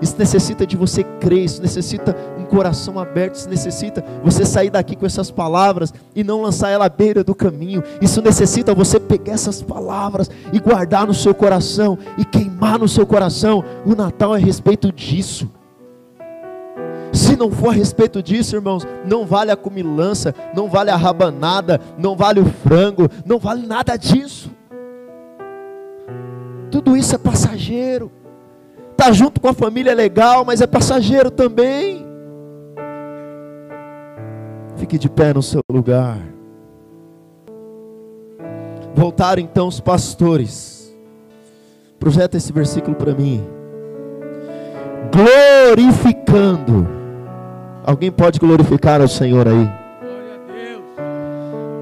Isso 0.00 0.14
necessita 0.18 0.66
de 0.66 0.76
você 0.76 1.02
crer, 1.02 1.44
isso 1.44 1.60
necessita 1.60 2.16
um 2.38 2.44
coração 2.44 2.98
aberto, 2.98 3.34
isso 3.34 3.48
necessita 3.48 4.04
você 4.22 4.44
sair 4.44 4.70
daqui 4.70 4.94
com 4.94 5.06
essas 5.06 5.30
palavras 5.30 5.92
e 6.14 6.22
não 6.22 6.42
lançar 6.42 6.70
ela 6.70 6.86
à 6.86 6.88
beira 6.88 7.24
do 7.24 7.34
caminho. 7.34 7.82
Isso 8.00 8.22
necessita 8.22 8.74
você 8.74 9.00
pegar 9.00 9.32
essas 9.32 9.62
palavras 9.62 10.30
e 10.52 10.60
guardar 10.60 11.06
no 11.06 11.14
seu 11.14 11.34
coração 11.34 11.98
e 12.16 12.24
queimar 12.24 12.78
no 12.78 12.88
seu 12.88 13.06
coração. 13.06 13.64
O 13.84 13.94
Natal 13.94 14.34
é 14.34 14.38
a 14.40 14.44
respeito 14.44 14.92
disso. 14.92 15.50
Se 17.12 17.36
não 17.36 17.50
for 17.50 17.70
a 17.70 17.72
respeito 17.72 18.22
disso, 18.22 18.54
irmãos, 18.54 18.86
não 19.04 19.26
vale 19.26 19.50
a 19.50 19.56
comilança, 19.56 20.34
não 20.54 20.68
vale 20.68 20.90
a 20.90 20.96
rabanada, 20.96 21.80
não 21.98 22.14
vale 22.14 22.40
o 22.40 22.44
frango, 22.44 23.08
não 23.26 23.38
vale 23.38 23.66
nada 23.66 23.96
disso. 23.96 24.50
Tudo 26.70 26.96
isso 26.96 27.14
é 27.14 27.18
passageiro. 27.18 28.12
Estar 28.98 29.10
tá 29.10 29.12
junto 29.12 29.40
com 29.40 29.46
a 29.46 29.54
família 29.54 29.92
é 29.92 29.94
legal, 29.94 30.44
mas 30.44 30.60
é 30.60 30.66
passageiro 30.66 31.30
também. 31.30 32.04
Fique 34.74 34.98
de 34.98 35.08
pé 35.08 35.32
no 35.32 35.40
seu 35.40 35.60
lugar. 35.70 36.18
Voltaram 38.96 39.40
então 39.40 39.68
os 39.68 39.78
pastores. 39.78 40.92
Projeta 42.00 42.36
esse 42.36 42.52
versículo 42.52 42.96
para 42.96 43.14
mim. 43.14 43.40
Glorificando. 45.14 46.88
Alguém 47.84 48.10
pode 48.10 48.40
glorificar 48.40 49.00
ao 49.00 49.06
Senhor 49.06 49.46
aí? 49.46 49.70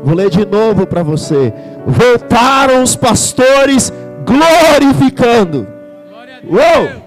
Vou 0.05 0.15
ler 0.15 0.29
de 0.29 0.45
novo 0.45 0.87
para 0.87 1.03
você. 1.03 1.51
Voltaram 1.87 2.83
os 2.83 2.95
pastores 2.95 3.91
glorificando. 4.27 5.67
Uou! 6.47 7.06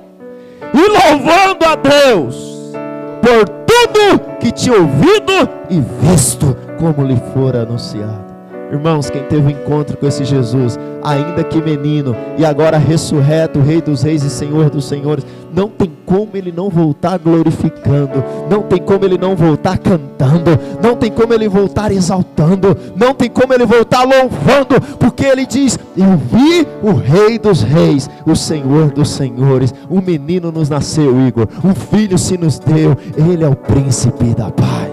E 0.73 0.87
louvando 0.87 1.65
a 1.65 1.75
Deus 1.75 2.73
por 3.21 3.49
tudo 3.65 4.19
que 4.39 4.51
tinha 4.51 4.75
ouvido 4.75 5.49
e 5.69 5.79
visto 5.79 6.55
como 6.79 7.05
lhe 7.05 7.21
fora 7.33 7.63
anunciado. 7.63 8.28
Irmãos, 8.71 9.09
quem 9.09 9.23
teve 9.23 9.41
um 9.41 9.49
encontro 9.49 9.97
com 9.97 10.07
esse 10.07 10.23
Jesus, 10.23 10.77
ainda 11.03 11.43
que 11.43 11.61
menino, 11.61 12.15
e 12.37 12.45
agora 12.45 12.77
ressurreto, 12.77 13.59
Rei 13.59 13.81
dos 13.81 14.03
Reis 14.03 14.23
e 14.23 14.29
Senhor 14.29 14.69
dos 14.69 14.87
Senhores, 14.87 15.25
não 15.53 15.67
tem 15.67 15.91
como 16.05 16.29
ele 16.35 16.51
não 16.51 16.69
voltar 16.69 17.17
glorificando, 17.17 18.23
não 18.49 18.61
tem 18.61 18.79
como 18.79 19.05
ele 19.05 19.17
não 19.17 19.35
voltar 19.35 19.77
cantando, 19.77 20.51
não 20.81 20.95
tem 20.95 21.11
como 21.11 21.33
ele 21.33 21.49
voltar 21.49 21.91
exaltando, 21.91 22.77
não 22.95 23.13
tem 23.13 23.29
como 23.29 23.53
ele 23.53 23.65
voltar 23.65 24.03
louvando, 24.03 24.79
porque 24.99 25.25
ele 25.25 25.45
diz: 25.45 25.77
Eu 25.97 26.17
vi 26.17 26.67
o 26.83 26.93
Rei 26.93 27.39
dos 27.39 27.61
Reis, 27.61 28.09
o 28.25 28.35
Senhor 28.35 28.91
dos 28.91 29.09
Senhores, 29.09 29.73
um 29.89 30.01
menino 30.01 30.51
nos 30.51 30.69
nasceu, 30.69 31.19
Igor, 31.27 31.47
um 31.63 31.73
filho 31.73 32.17
se 32.17 32.37
nos 32.37 32.59
deu, 32.59 32.95
ele 33.17 33.43
é 33.43 33.47
o 33.47 33.55
príncipe 33.55 34.35
da 34.35 34.51
paz. 34.51 34.88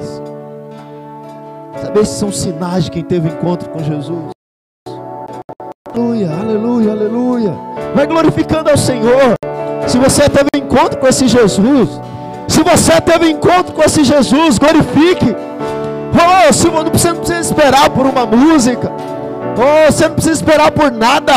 Sabe, 1.87 2.01
esses 2.01 2.17
são 2.17 2.33
sinais 2.33 2.85
de 2.85 2.91
quem 2.91 3.05
teve 3.05 3.29
encontro 3.29 3.69
com 3.71 3.79
Jesus. 3.79 4.31
Aleluia, 5.95 6.31
aleluia, 6.33 6.91
aleluia. 6.91 7.55
Vai 7.95 8.07
glorificando 8.07 8.69
ao 8.69 8.77
Senhor. 8.77 9.35
Se 9.87 9.97
você 9.97 10.29
teve 10.29 10.49
encontro 10.57 10.99
com 10.99 11.07
esse 11.07 11.29
Jesus, 11.29 11.89
se 12.49 12.63
você 12.63 13.01
teve 13.01 13.31
encontro 13.31 13.73
com 13.73 13.83
esse 13.83 14.03
Jesus, 14.03 14.59
glorifique. 14.59 15.37
Oh, 16.13 16.53
se 16.53 16.69
não 16.69 16.85
precisa, 16.87 17.13
não 17.13 17.21
precisa 17.21 17.41
esperar 17.41 17.89
por 17.91 18.05
uma 18.05 18.27
música. 18.27 18.91
Oh, 19.57 19.93
você 19.93 20.09
não 20.09 20.15
precisa 20.15 20.35
esperar 20.35 20.73
por 20.73 20.91
nada. 20.91 21.35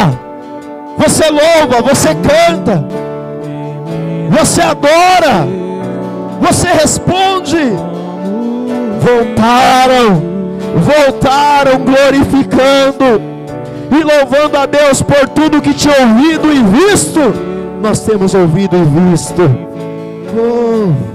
Você 0.98 1.26
louva, 1.30 1.82
você 1.84 2.10
canta, 2.16 2.84
você 4.32 4.62
adora, 4.62 5.46
você 6.42 6.68
responde. 6.70 7.72
Voltaram 9.00 10.39
voltaram 10.80 11.80
glorificando 11.80 13.22
e 13.92 14.04
louvando 14.04 14.58
a 14.58 14.66
Deus 14.66 15.02
por 15.02 15.28
tudo 15.30 15.62
que 15.62 15.74
tinha 15.74 15.96
ouvido 16.02 16.52
e 16.52 16.64
visto. 16.64 17.20
Nós 17.82 18.02
temos 18.02 18.34
ouvido 18.34 18.76
e 18.76 19.12
visto. 19.12 19.42
Oh. 20.38 21.09